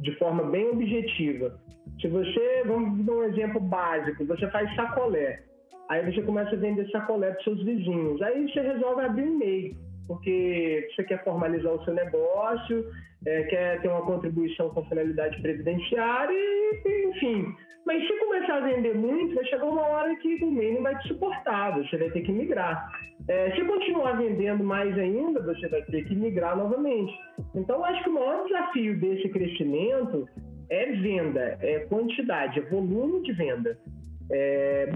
de 0.00 0.16
forma 0.16 0.44
bem 0.44 0.66
objetiva. 0.68 1.58
Se 2.00 2.08
você, 2.08 2.62
vamos 2.64 3.04
dar 3.04 3.12
um 3.12 3.24
exemplo 3.24 3.60
básico, 3.60 4.24
você 4.24 4.48
faz 4.50 4.74
sacolé. 4.74 5.49
Aí 5.90 6.08
você 6.08 6.22
começa 6.22 6.54
a 6.54 6.58
vender 6.58 6.88
sacolé 6.90 7.32
para 7.32 7.42
seus 7.42 7.64
vizinhos. 7.64 8.22
Aí 8.22 8.48
você 8.48 8.60
resolve 8.60 9.02
abrir 9.02 9.24
um 9.24 9.34
e-mail, 9.34 9.74
porque 10.06 10.88
você 10.94 11.02
quer 11.02 11.24
formalizar 11.24 11.72
o 11.72 11.84
seu 11.84 11.92
negócio, 11.92 12.86
é, 13.26 13.42
quer 13.42 13.80
ter 13.82 13.88
uma 13.88 14.02
contribuição 14.02 14.70
com 14.70 14.84
finalidade 14.84 15.42
previdenciária, 15.42 16.32
e, 16.32 17.10
enfim. 17.10 17.44
Mas 17.84 18.06
se 18.06 18.18
começar 18.20 18.58
a 18.58 18.60
vender 18.60 18.94
muito, 18.94 19.34
vai 19.34 19.44
chegar 19.46 19.64
uma 19.64 19.82
hora 19.82 20.14
que 20.14 20.28
o 20.28 20.48
e-mail 20.48 20.74
não 20.74 20.82
vai 20.84 20.96
te 20.98 21.08
suportar, 21.08 21.76
você 21.76 21.96
vai 21.96 22.10
ter 22.10 22.20
que 22.20 22.30
migrar. 22.30 22.88
É, 23.26 23.50
se 23.56 23.64
continuar 23.64 24.12
vendendo 24.12 24.62
mais 24.62 24.96
ainda, 24.96 25.42
você 25.42 25.66
vai 25.66 25.82
ter 25.82 26.04
que 26.04 26.14
migrar 26.14 26.56
novamente. 26.56 27.12
Então, 27.52 27.84
acho 27.84 28.04
que 28.04 28.10
o 28.10 28.14
maior 28.14 28.44
desafio 28.44 28.96
desse 29.00 29.28
crescimento 29.28 30.28
é 30.70 30.86
venda, 30.92 31.58
é 31.60 31.80
quantidade, 31.80 32.60
é 32.60 32.62
volume 32.62 33.22
de 33.22 33.32
venda. 33.32 33.76
É, 34.30 34.86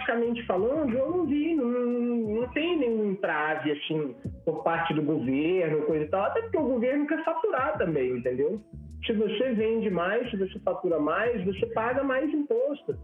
burocraticamente 0.00 0.44
falando, 0.46 0.96
eu 0.96 1.10
não 1.10 1.26
vi, 1.26 1.54
não, 1.54 1.66
não 1.66 2.48
tem 2.48 2.78
nenhum 2.78 3.12
entrave 3.12 3.72
assim 3.72 4.14
por 4.44 4.62
parte 4.62 4.94
do 4.94 5.02
governo, 5.02 5.82
coisa 5.82 6.04
e 6.04 6.08
tal, 6.08 6.22
até 6.22 6.40
porque 6.42 6.56
o 6.56 6.68
governo 6.68 7.06
quer 7.06 7.22
faturar 7.24 7.76
também, 7.78 8.16
entendeu? 8.16 8.60
Se 9.06 9.12
você 9.12 9.52
vende 9.52 9.90
mais, 9.90 10.28
se 10.30 10.36
você 10.36 10.58
fatura 10.60 10.98
mais, 10.98 11.44
você 11.44 11.66
paga 11.66 12.02
mais 12.02 12.32
imposto. 12.32 12.96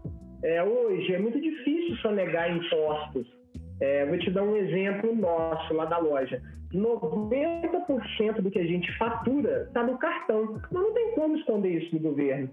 É, 0.43 0.63
hoje 0.63 1.13
é 1.13 1.19
muito 1.19 1.39
difícil 1.39 1.95
sonegar 1.97 2.51
impostos. 2.51 3.27
É, 3.79 4.05
vou 4.05 4.17
te 4.17 4.29
dar 4.31 4.43
um 4.43 4.55
exemplo 4.55 5.15
nosso 5.15 5.73
lá 5.73 5.85
da 5.85 5.97
loja. 5.97 6.39
90% 6.71 8.41
do 8.41 8.51
que 8.51 8.59
a 8.59 8.65
gente 8.65 8.95
fatura 8.97 9.63
está 9.67 9.83
no 9.83 9.97
cartão. 9.97 10.59
Mas 10.71 10.83
não 10.83 10.93
tem 10.93 11.15
como 11.15 11.35
esconder 11.37 11.81
isso 11.81 11.95
do 11.95 12.01
governo. 12.09 12.49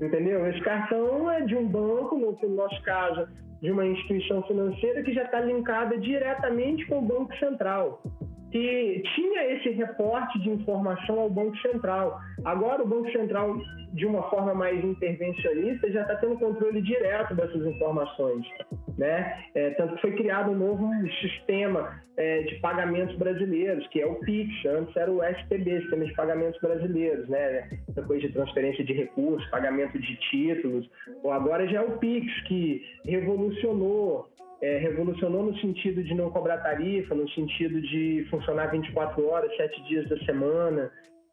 Entendeu? 0.00 0.46
Esse 0.46 0.60
cartão 0.62 1.30
é 1.30 1.42
de 1.42 1.54
um 1.54 1.68
banco, 1.68 2.16
no 2.16 2.56
nosso 2.56 2.82
caso, 2.82 3.28
de 3.60 3.70
uma 3.70 3.86
instituição 3.86 4.42
financeira 4.44 5.02
que 5.02 5.12
já 5.12 5.24
está 5.24 5.40
linkada 5.40 5.98
diretamente 5.98 6.86
com 6.86 6.98
o 6.98 7.02
Banco 7.02 7.34
Central 7.36 8.02
que 8.50 9.02
tinha 9.14 9.44
esse 9.52 9.70
reporte 9.70 10.38
de 10.40 10.50
informação 10.50 11.20
ao 11.20 11.30
Banco 11.30 11.56
Central. 11.58 12.20
Agora, 12.44 12.82
o 12.82 12.86
Banco 12.86 13.10
Central, 13.12 13.60
de 13.92 14.06
uma 14.06 14.22
forma 14.24 14.54
mais 14.54 14.82
intervencionista, 14.84 15.90
já 15.90 16.02
está 16.02 16.16
tendo 16.16 16.36
controle 16.36 16.82
direto 16.82 17.34
dessas 17.34 17.64
informações. 17.64 18.44
Né? 18.98 19.44
É, 19.54 19.70
tanto 19.70 19.94
que 19.94 20.00
foi 20.02 20.12
criado 20.12 20.50
um 20.50 20.56
novo 20.56 20.90
sistema 21.20 22.02
é, 22.16 22.42
de 22.42 22.56
pagamentos 22.56 23.16
brasileiros, 23.16 23.86
que 23.88 24.00
é 24.00 24.06
o 24.06 24.16
PIX. 24.16 24.50
Antes 24.66 24.96
era 24.96 25.10
o 25.10 25.22
SPB, 25.22 25.82
Sistema 25.82 26.04
de 26.04 26.14
Pagamentos 26.14 26.60
Brasileiros, 26.60 27.28
né? 27.28 27.70
essa 27.88 28.02
coisa 28.02 28.26
de 28.26 28.32
transferência 28.32 28.84
de 28.84 28.92
recursos, 28.92 29.48
pagamento 29.50 29.98
de 29.98 30.16
títulos. 30.28 30.90
Agora 31.30 31.66
já 31.68 31.78
é 31.78 31.82
o 31.82 31.98
PIX, 31.98 32.26
que 32.48 32.82
revolucionou 33.04 34.28
é, 34.62 34.78
revolucionou 34.78 35.44
no 35.44 35.56
sentido 35.58 36.02
de 36.02 36.14
não 36.14 36.30
cobrar 36.30 36.58
tarifa, 36.58 37.14
no 37.14 37.28
sentido 37.30 37.80
de 37.80 38.26
funcionar 38.30 38.70
24 38.70 39.26
horas, 39.26 39.54
7 39.56 39.82
dias 39.84 40.08
da 40.08 40.18
semana. 40.24 40.90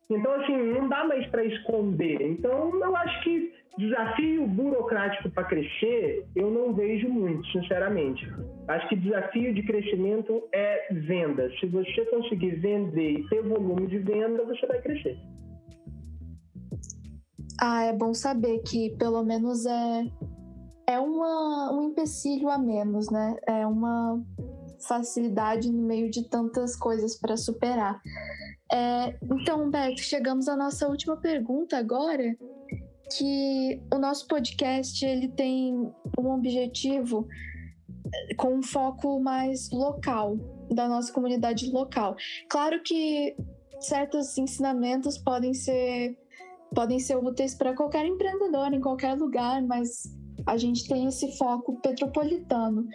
Então, 0.10 0.32
assim, 0.34 0.56
não 0.56 0.88
dá 0.88 1.04
mais 1.04 1.28
para 1.28 1.44
esconder. 1.44 2.22
Então, 2.22 2.74
eu 2.80 2.96
acho 2.96 3.24
que 3.24 3.54
desafio 3.78 4.48
burocrático 4.48 5.30
para 5.30 5.44
crescer, 5.44 6.26
eu 6.36 6.50
não 6.50 6.74
vejo 6.74 7.08
muito, 7.10 7.46
sinceramente. 7.52 8.28
Acho 8.68 8.90
que 8.90 8.96
desafio 8.96 9.54
de 9.54 9.62
crescimento 9.64 10.44
é 10.52 10.94
venda. 10.94 11.50
Se 11.60 11.68
você 11.68 12.06
conseguir 12.06 12.56
vender 12.56 13.20
e 13.20 13.30
ter 13.30 13.42
volume 13.44 13.88
de 13.88 14.00
venda, 14.00 14.44
você 14.46 14.66
vai 14.66 14.82
crescer. 14.82 15.18
Ah, 17.62 17.86
é 17.86 17.94
bom 17.94 18.14
saber 18.14 18.60
que 18.60 18.96
pelo 18.98 19.24
menos 19.24 19.66
é 19.66 20.06
é 20.88 21.00
uma, 21.00 21.74
um 21.74 21.90
empecilho 21.90 22.50
a 22.50 22.58
menos, 22.58 23.10
né? 23.10 23.36
É 23.46 23.68
uma 23.68 24.24
facilidade 24.88 25.72
no 25.72 25.86
meio 25.86 26.10
de 26.10 26.30
tantas 26.30 26.76
coisas 26.76 27.16
para 27.16 27.36
superar. 27.36 28.02
É, 28.72 29.18
então, 29.22 29.70
Beto, 29.70 30.02
chegamos 30.02 30.48
à 30.48 30.56
nossa 30.56 30.88
última 30.88 31.18
pergunta 31.18 31.78
agora, 31.78 32.36
que 33.16 33.82
o 33.94 33.98
nosso 33.98 34.28
podcast 34.28 35.06
ele 35.06 35.30
tem 35.30 35.74
um 36.18 36.32
objetivo 36.32 37.28
com 38.38 38.56
um 38.56 38.64
foco 38.64 39.20
mais 39.20 39.70
local, 39.72 40.38
da 40.70 40.88
nossa 40.88 41.12
comunidade 41.12 41.70
local. 41.72 42.16
Claro 42.50 42.82
que 42.84 43.36
certos 43.80 44.38
ensinamentos 44.38 45.18
podem 45.18 45.54
ser 45.54 46.18
podem 46.76 47.00
ser 47.00 47.16
úteis 47.16 47.56
para 47.56 47.74
qualquer 47.74 48.06
empreendedor 48.06 48.74
em 48.74 48.82
qualquer 48.82 49.14
lugar, 49.14 49.62
mas 49.64 50.04
a 50.46 50.58
gente 50.58 50.88
tem 50.88 51.08
esse 51.08 51.38
foco 51.38 51.80
petropolitano 51.82 52.88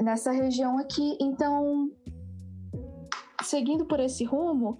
nessa 0.00 0.32
região 0.32 0.78
aqui. 0.78 1.16
Então, 1.20 1.90
seguindo 3.42 3.84
por 3.84 4.00
esse 4.00 4.24
rumo, 4.24 4.78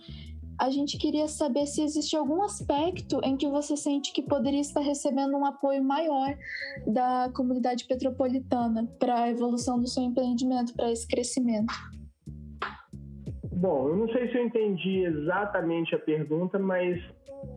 a 0.59 0.71
gente 0.71 0.97
queria 0.97 1.27
saber 1.27 1.67
se 1.67 1.83
existe 1.83 2.17
algum 2.17 2.43
aspecto 2.43 3.21
em 3.25 3.37
que 3.37 3.49
você 3.49 3.77
sente 3.77 4.13
que 4.13 4.23
poderia 4.23 4.61
estar 4.61 4.81
recebendo 4.81 5.37
um 5.37 5.45
apoio 5.45 5.83
maior 5.83 6.37
da 6.87 7.31
comunidade 7.35 7.85
petropolitana 7.87 8.87
para 8.99 9.23
a 9.23 9.31
evolução 9.31 9.81
do 9.81 9.89
seu 9.89 10.03
empreendimento, 10.03 10.75
para 10.75 10.91
esse 10.91 11.07
crescimento. 11.07 11.73
Bom, 13.63 13.89
eu 13.89 13.97
não 13.97 14.09
sei 14.09 14.29
se 14.31 14.37
eu 14.37 14.45
entendi 14.45 15.05
exatamente 15.05 15.95
a 15.95 15.99
pergunta, 15.99 16.59
mas 16.59 17.01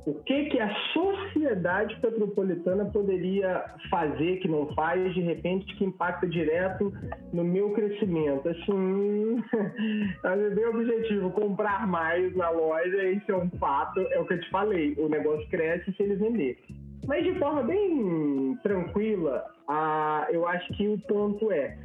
o 0.05 0.13
que 0.23 0.45
que 0.45 0.59
a 0.59 0.73
sociedade 0.93 1.99
petropolitana 1.99 2.85
poderia 2.85 3.63
fazer 3.89 4.37
que 4.37 4.47
não 4.47 4.67
faz 4.75 5.13
de 5.13 5.21
repente 5.21 5.75
que 5.75 5.85
impacta 5.85 6.27
direto 6.27 6.93
no 7.33 7.43
meu 7.43 7.71
crescimento? 7.71 8.47
Assim, 8.47 9.43
é 10.23 10.49
bem 10.51 10.65
objetivo, 10.65 11.31
comprar 11.31 11.87
mais 11.87 12.35
na 12.35 12.49
loja, 12.49 13.03
isso 13.09 13.31
é 13.31 13.37
um 13.37 13.49
fato, 13.51 13.99
é 13.99 14.19
o 14.19 14.25
que 14.25 14.33
eu 14.33 14.41
te 14.41 14.49
falei, 14.49 14.95
o 14.97 15.09
negócio 15.09 15.47
cresce 15.49 15.91
se 15.93 16.03
eles 16.03 16.19
vender. 16.19 16.57
Mas 17.07 17.23
de 17.23 17.37
forma 17.39 17.63
bem 17.63 18.57
tranquila, 18.63 19.43
ah, 19.67 20.27
eu 20.31 20.47
acho 20.47 20.71
que 20.73 20.87
o 20.87 20.99
ponto 20.99 21.51
é 21.51 21.77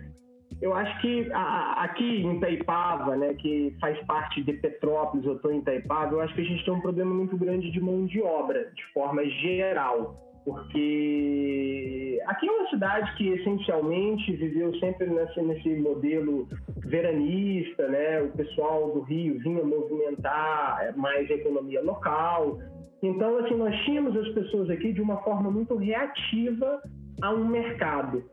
eu 0.61 0.75
acho 0.75 1.01
que 1.01 1.31
a, 1.33 1.85
aqui 1.85 2.23
em 2.23 2.37
Itaipava, 2.37 3.17
né, 3.17 3.35
que 3.35 3.75
faz 3.81 3.99
parte 4.05 4.43
de 4.43 4.53
Petrópolis, 4.53 5.25
eu 5.25 5.37
estou 5.37 5.51
em 5.51 5.59
Itaipava, 5.59 6.15
eu 6.15 6.21
acho 6.21 6.35
que 6.35 6.43
a 6.43 6.45
gente 6.45 6.65
tem 6.65 6.75
um 6.75 6.81
problema 6.81 7.15
muito 7.15 7.37
grande 7.37 7.71
de 7.71 7.81
mão 7.81 8.05
de 8.05 8.21
obra, 8.21 8.71
de 8.75 8.85
forma 8.93 9.25
geral. 9.25 10.27
Porque 10.45 12.19
aqui 12.27 12.49
é 12.49 12.51
uma 12.51 12.69
cidade 12.71 13.15
que 13.17 13.29
essencialmente 13.29 14.33
viveu 14.37 14.75
sempre 14.79 15.07
nesse, 15.07 15.41
nesse 15.43 15.69
modelo 15.77 16.49
veranista, 16.79 17.87
né? 17.89 18.23
O 18.23 18.31
pessoal 18.31 18.91
do 18.91 19.01
Rio 19.01 19.39
vinha 19.41 19.63
movimentar 19.63 20.97
mais 20.97 21.31
a 21.31 21.35
economia 21.35 21.83
local. 21.83 22.59
Então, 23.03 23.39
assim, 23.39 23.55
nós 23.55 23.75
tínhamos 23.85 24.17
as 24.17 24.29
pessoas 24.31 24.71
aqui 24.71 24.93
de 24.93 25.01
uma 25.01 25.19
forma 25.19 25.51
muito 25.51 25.77
reativa 25.77 26.83
a 27.23 27.33
um 27.33 27.47
mercado. 27.47 28.25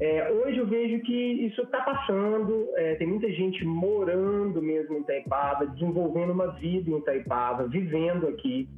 É, 0.00 0.30
hoje 0.30 0.58
eu 0.58 0.66
vejo 0.66 1.00
que 1.02 1.46
isso 1.46 1.62
está 1.62 1.80
passando, 1.80 2.68
é, 2.76 2.94
tem 2.96 3.06
muita 3.06 3.30
gente 3.32 3.64
morando 3.64 4.60
mesmo 4.62 4.96
em 4.96 5.00
Itaipava, 5.00 5.66
desenvolvendo 5.66 6.32
uma 6.32 6.48
vida 6.52 6.90
em 6.90 6.98
Itaipava, 6.98 7.66
vivendo 7.66 8.28
aqui. 8.28 8.68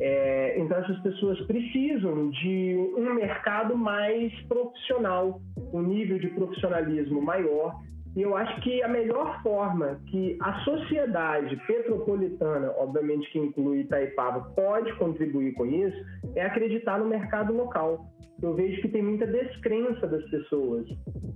É, 0.00 0.58
então 0.58 0.76
essas 0.78 0.98
pessoas 1.00 1.40
precisam 1.46 2.30
de 2.30 2.76
um 2.96 3.14
mercado 3.14 3.76
mais 3.76 4.32
profissional, 4.42 5.40
um 5.72 5.82
nível 5.82 6.18
de 6.18 6.28
profissionalismo 6.28 7.20
maior. 7.22 7.80
E 8.14 8.22
eu 8.22 8.36
acho 8.36 8.60
que 8.60 8.82
a 8.82 8.88
melhor 8.88 9.42
forma 9.42 9.98
que 10.10 10.36
a 10.42 10.60
sociedade 10.64 11.56
petropolitana, 11.66 12.70
obviamente 12.76 13.30
que 13.30 13.38
inclui 13.38 13.80
Itaipava, 13.80 14.52
pode 14.54 14.92
contribuir 14.96 15.54
com 15.54 15.64
isso, 15.64 15.96
é 16.36 16.44
acreditar 16.44 16.98
no 16.98 17.06
mercado 17.06 17.54
local 17.54 18.12
eu 18.42 18.54
vejo 18.54 18.82
que 18.82 18.88
tem 18.88 19.02
muita 19.02 19.24
descrença 19.24 20.04
das 20.06 20.28
pessoas 20.28 20.84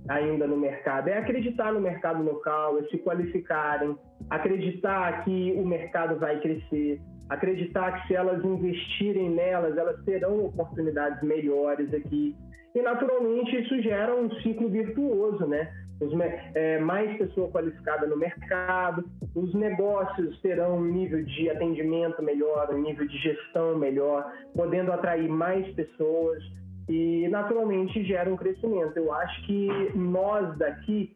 ainda 0.09 0.45
no 0.45 0.57
mercado. 0.57 1.07
É 1.07 1.17
acreditar 1.17 1.71
no 1.71 1.79
mercado 1.79 2.21
local, 2.21 2.77
é 2.79 2.83
se 2.83 2.97
qualificarem, 2.97 3.97
acreditar 4.29 5.23
que 5.23 5.53
o 5.57 5.65
mercado 5.65 6.19
vai 6.19 6.39
crescer, 6.41 6.99
acreditar 7.29 8.01
que 8.01 8.07
se 8.07 8.15
elas 8.15 8.43
investirem 8.43 9.29
nelas, 9.29 9.77
elas 9.77 10.03
terão 10.03 10.45
oportunidades 10.45 11.23
melhores 11.23 11.93
aqui. 11.93 12.35
E, 12.75 12.81
naturalmente, 12.81 13.55
isso 13.55 13.81
gera 13.81 14.13
um 14.13 14.29
ciclo 14.41 14.69
virtuoso, 14.69 15.47
né? 15.47 15.71
Os, 15.99 16.11
é, 16.53 16.79
mais 16.79 17.17
pessoa 17.17 17.49
qualificada 17.49 18.05
no 18.05 18.17
mercado, 18.17 19.03
os 19.33 19.53
negócios 19.53 20.39
terão 20.41 20.77
um 20.77 20.85
nível 20.85 21.23
de 21.23 21.49
atendimento 21.49 22.21
melhor, 22.21 22.73
um 22.73 22.81
nível 22.81 23.07
de 23.07 23.17
gestão 23.17 23.77
melhor, 23.77 24.31
podendo 24.55 24.91
atrair 24.91 25.27
mais 25.27 25.67
pessoas, 25.73 26.43
e 26.89 27.27
naturalmente 27.29 28.03
gera 28.03 28.31
um 28.31 28.37
crescimento. 28.37 28.95
Eu 28.95 29.11
acho 29.13 29.45
que 29.45 29.91
nós 29.95 30.57
daqui, 30.57 31.15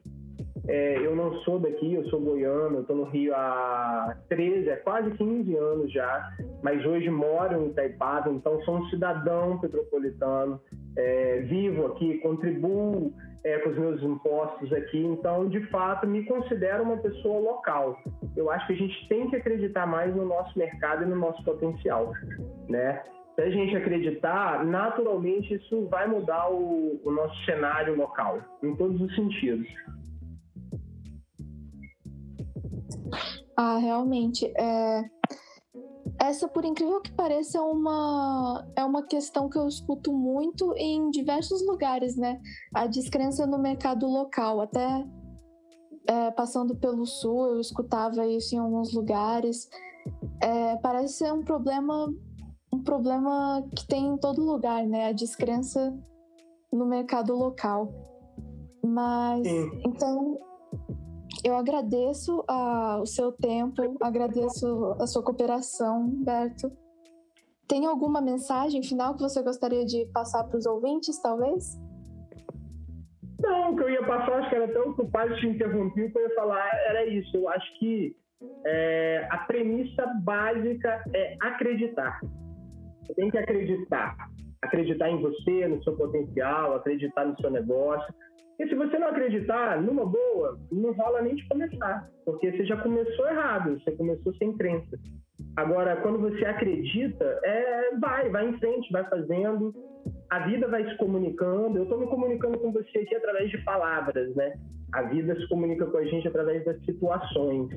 é, 0.67 0.97
eu 0.97 1.15
não 1.15 1.33
sou 1.41 1.59
daqui, 1.59 1.93
eu 1.93 2.03
sou 2.09 2.19
goiano, 2.19 2.77
eu 2.77 2.81
estou 2.81 2.95
no 2.95 3.03
Rio 3.03 3.33
há 3.33 4.17
13, 4.29 4.69
é 4.69 4.75
quase 4.77 5.11
15 5.11 5.55
anos 5.55 5.91
já, 5.91 6.29
mas 6.61 6.85
hoje 6.85 7.09
moro 7.09 7.61
em 7.61 7.67
Itaipava, 7.67 8.29
então 8.31 8.61
sou 8.63 8.77
um 8.77 8.89
cidadão 8.89 9.59
petropolitano, 9.59 10.59
é, 10.97 11.39
vivo 11.41 11.85
aqui, 11.87 12.17
contribuo 12.17 13.13
é, 13.43 13.57
com 13.59 13.69
os 13.69 13.77
meus 13.77 14.03
impostos 14.03 14.71
aqui, 14.73 14.99
então 14.99 15.47
de 15.49 15.65
fato 15.67 16.07
me 16.07 16.25
considero 16.25 16.83
uma 16.83 16.97
pessoa 16.97 17.39
local. 17.39 17.97
Eu 18.35 18.51
acho 18.51 18.67
que 18.67 18.73
a 18.73 18.77
gente 18.77 19.07
tem 19.07 19.29
que 19.29 19.35
acreditar 19.35 19.85
mais 19.87 20.15
no 20.15 20.25
nosso 20.25 20.57
mercado 20.57 21.03
e 21.03 21.07
no 21.07 21.15
nosso 21.15 21.43
potencial, 21.43 22.13
né? 22.69 23.01
se 23.35 23.41
a 23.41 23.49
gente 23.49 23.75
acreditar, 23.75 24.63
naturalmente 24.65 25.53
isso 25.53 25.87
vai 25.87 26.07
mudar 26.07 26.51
o, 26.51 26.99
o 27.03 27.11
nosso 27.11 27.45
cenário 27.45 27.95
local, 27.95 28.39
em 28.61 28.75
todos 28.75 29.01
os 29.01 29.15
sentidos. 29.15 29.67
Ah, 33.57 33.77
realmente. 33.77 34.45
É... 34.57 35.03
Essa, 36.21 36.47
por 36.47 36.63
incrível 36.63 37.01
que 37.01 37.11
pareça, 37.11 37.57
é 37.57 37.61
uma, 37.61 38.67
é 38.75 38.85
uma 38.85 39.01
questão 39.01 39.49
que 39.49 39.57
eu 39.57 39.67
escuto 39.67 40.13
muito 40.13 40.71
em 40.77 41.09
diversos 41.09 41.65
lugares, 41.65 42.15
né? 42.15 42.39
A 42.71 42.85
descrença 42.85 43.47
no 43.47 43.57
mercado 43.57 44.05
local. 44.07 44.61
Até 44.61 45.03
é, 46.05 46.29
passando 46.29 46.75
pelo 46.75 47.07
sul, 47.07 47.47
eu 47.47 47.59
escutava 47.59 48.27
isso 48.27 48.53
em 48.53 48.59
alguns 48.59 48.93
lugares. 48.93 49.67
É, 50.39 50.75
parece 50.77 51.15
ser 51.15 51.33
um 51.33 51.43
problema 51.43 52.07
um 52.71 52.83
problema 52.83 53.67
que 53.75 53.85
tem 53.87 54.05
em 54.05 54.17
todo 54.17 54.45
lugar, 54.45 54.85
né? 54.85 55.07
A 55.07 55.11
descrença 55.13 55.91
no 56.71 56.85
mercado 56.85 57.35
local. 57.35 57.91
Mas, 58.83 59.47
Sim. 59.47 59.81
então, 59.87 60.37
eu 61.43 61.55
agradeço 61.55 62.43
a, 62.47 62.99
o 63.01 63.05
seu 63.05 63.31
tempo, 63.31 63.97
agradeço 64.01 64.95
a 64.99 65.07
sua 65.07 65.23
cooperação, 65.23 66.07
Berto. 66.23 66.71
Tem 67.67 67.85
alguma 67.85 68.21
mensagem 68.21 68.83
final 68.83 69.15
que 69.15 69.21
você 69.21 69.41
gostaria 69.41 69.85
de 69.85 70.05
passar 70.13 70.43
para 70.43 70.57
os 70.57 70.65
ouvintes, 70.65 71.21
talvez? 71.21 71.79
Não, 73.41 73.71
o 73.71 73.75
que 73.75 73.83
eu 73.83 73.89
ia 73.89 74.05
passar, 74.05 74.39
acho 74.39 74.49
que 74.49 74.55
era 74.55 74.71
tão 74.71 74.91
ocupado 74.91 75.35
te 75.37 75.47
interromper, 75.47 76.11
que 76.11 76.19
eu 76.19 76.35
falar 76.35 76.69
era 76.89 77.05
isso. 77.07 77.35
Eu 77.35 77.49
acho 77.49 77.79
que 77.79 78.15
é, 78.65 79.27
a 79.31 79.39
premissa 79.39 80.05
básica 80.23 81.03
é 81.13 81.37
acreditar. 81.41 82.19
Você 83.01 83.13
tem 83.15 83.29
que 83.31 83.37
acreditar. 83.37 84.15
Acreditar 84.61 85.09
em 85.09 85.21
você, 85.21 85.67
no 85.67 85.83
seu 85.83 85.95
potencial, 85.95 86.75
acreditar 86.75 87.25
no 87.25 87.35
seu 87.41 87.49
negócio. 87.49 88.13
E 88.61 88.69
se 88.69 88.75
você 88.75 88.99
não 88.99 89.07
acreditar, 89.07 89.81
numa 89.81 90.05
boa, 90.05 90.55
não 90.71 90.91
rola 90.93 91.23
nem 91.23 91.35
de 91.35 91.47
começar, 91.47 92.07
porque 92.23 92.51
você 92.51 92.63
já 92.63 92.77
começou 92.77 93.27
errado, 93.27 93.79
você 93.79 93.91
começou 93.93 94.31
sem 94.35 94.55
crença. 94.55 94.99
Agora, 95.55 95.95
quando 95.97 96.19
você 96.19 96.45
acredita, 96.45 97.25
é, 97.43 97.95
vai, 97.97 98.29
vai 98.29 98.47
em 98.47 98.59
frente, 98.59 98.91
vai 98.91 99.03
fazendo, 99.09 99.73
a 100.29 100.45
vida 100.45 100.67
vai 100.67 100.87
se 100.87 100.95
comunicando. 100.97 101.79
Eu 101.79 101.83
estou 101.85 101.99
me 101.99 102.05
comunicando 102.05 102.59
com 102.59 102.71
você 102.71 102.99
aqui 102.99 103.15
através 103.15 103.49
de 103.49 103.57
palavras, 103.63 104.35
né? 104.35 104.53
A 104.93 105.01
vida 105.01 105.35
se 105.35 105.49
comunica 105.49 105.87
com 105.87 105.97
a 105.97 106.05
gente 106.05 106.27
através 106.27 106.63
das 106.63 106.79
situações. 106.85 107.67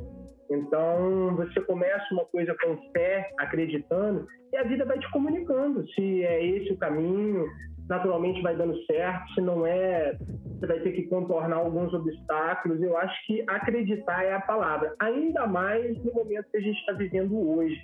Então, 0.50 1.34
você 1.34 1.62
começa 1.62 2.04
uma 2.12 2.26
coisa 2.26 2.54
com 2.62 2.76
fé, 2.92 3.30
acreditando, 3.38 4.26
e 4.52 4.56
a 4.58 4.64
vida 4.64 4.84
vai 4.84 4.98
te 4.98 5.10
comunicando 5.10 5.82
se 5.92 6.22
é 6.24 6.44
esse 6.44 6.74
o 6.74 6.76
caminho, 6.76 7.46
naturalmente 7.88 8.42
vai 8.42 8.56
dando 8.56 8.76
certo, 8.84 9.32
se 9.34 9.40
não 9.40 9.66
é, 9.66 10.16
você 10.58 10.66
vai 10.66 10.80
ter 10.80 10.92
que 10.92 11.02
contornar 11.04 11.56
alguns 11.56 11.92
obstáculos. 11.92 12.82
Eu 12.82 12.96
acho 12.96 13.26
que 13.26 13.44
acreditar 13.48 14.24
é 14.24 14.34
a 14.34 14.40
palavra, 14.40 14.94
ainda 14.98 15.46
mais 15.46 15.96
no 16.04 16.12
momento 16.12 16.50
que 16.50 16.56
a 16.56 16.60
gente 16.60 16.78
está 16.78 16.92
vivendo 16.92 17.36
hoje. 17.36 17.76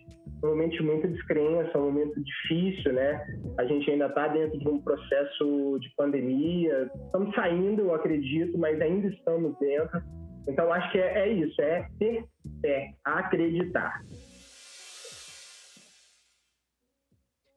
Um 0.43 0.49
momento 0.49 0.73
de 0.73 0.83
muita 0.83 1.07
descrença, 1.07 1.79
um 1.79 1.93
momento 1.93 2.19
difícil, 2.23 2.95
né? 2.95 3.27
A 3.59 3.65
gente 3.65 3.91
ainda 3.91 4.07
está 4.07 4.27
dentro 4.29 4.59
de 4.59 4.69
um 4.69 4.81
processo 4.81 5.79
de 5.79 5.95
pandemia, 5.97 6.91
estamos 7.05 7.35
saindo, 7.35 7.83
eu 7.83 7.95
acredito, 7.95 8.57
mas 8.57 8.81
ainda 8.81 9.09
estamos 9.09 9.55
dentro. 9.59 10.01
Então, 10.49 10.73
acho 10.73 10.91
que 10.93 10.99
é, 10.99 11.29
é 11.29 11.29
isso, 11.29 11.61
é 11.61 11.87
ter 11.99 12.25
fé, 12.63 12.91
acreditar. 13.05 14.01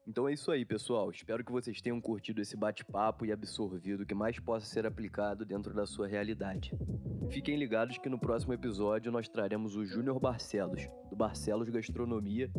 Então 0.06 0.28
é 0.28 0.34
isso 0.34 0.50
aí, 0.50 0.64
pessoal. 0.64 1.10
Espero 1.10 1.42
que 1.42 1.50
vocês 1.50 1.80
tenham 1.80 2.00
curtido 2.00 2.42
esse 2.42 2.56
bate-papo 2.56 3.24
e 3.24 3.32
absorvido 3.32 4.02
o 4.02 4.06
que 4.06 4.14
mais 4.14 4.38
possa 4.38 4.66
ser 4.66 4.86
aplicado 4.86 5.46
dentro 5.46 5.72
da 5.72 5.86
sua 5.86 6.06
realidade. 6.06 6.72
Fiquem 7.30 7.56
ligados 7.56 7.96
que 7.96 8.08
no 8.08 8.18
próximo 8.18 8.52
episódio 8.52 9.10
nós 9.10 9.28
traremos 9.28 9.76
o 9.76 9.84
Júnior 9.84 10.20
Barcelos, 10.20 10.86
do 11.08 11.16
Barcelos 11.16 11.70
Gastronomia, 11.70 12.50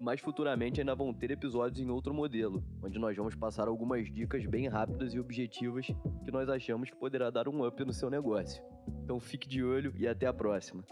mas 0.00 0.20
futuramente 0.20 0.80
ainda 0.80 0.94
vão 0.94 1.12
ter 1.12 1.30
episódios 1.30 1.78
em 1.78 1.90
outro 1.90 2.14
modelo, 2.14 2.64
onde 2.82 2.98
nós 2.98 3.14
vamos 3.16 3.34
passar 3.34 3.68
algumas 3.68 4.10
dicas 4.10 4.46
bem 4.46 4.66
rápidas 4.66 5.12
e 5.12 5.20
objetivas 5.20 5.86
que 6.24 6.30
nós 6.32 6.48
achamos 6.48 6.90
que 6.90 6.96
poderá 6.96 7.28
dar 7.28 7.48
um 7.48 7.66
up 7.66 7.84
no 7.84 7.92
seu 7.92 8.08
negócio. 8.08 8.64
Então 9.04 9.20
fique 9.20 9.46
de 9.46 9.62
olho 9.62 9.92
e 9.96 10.08
até 10.08 10.26
a 10.26 10.32
próxima. 10.32 10.82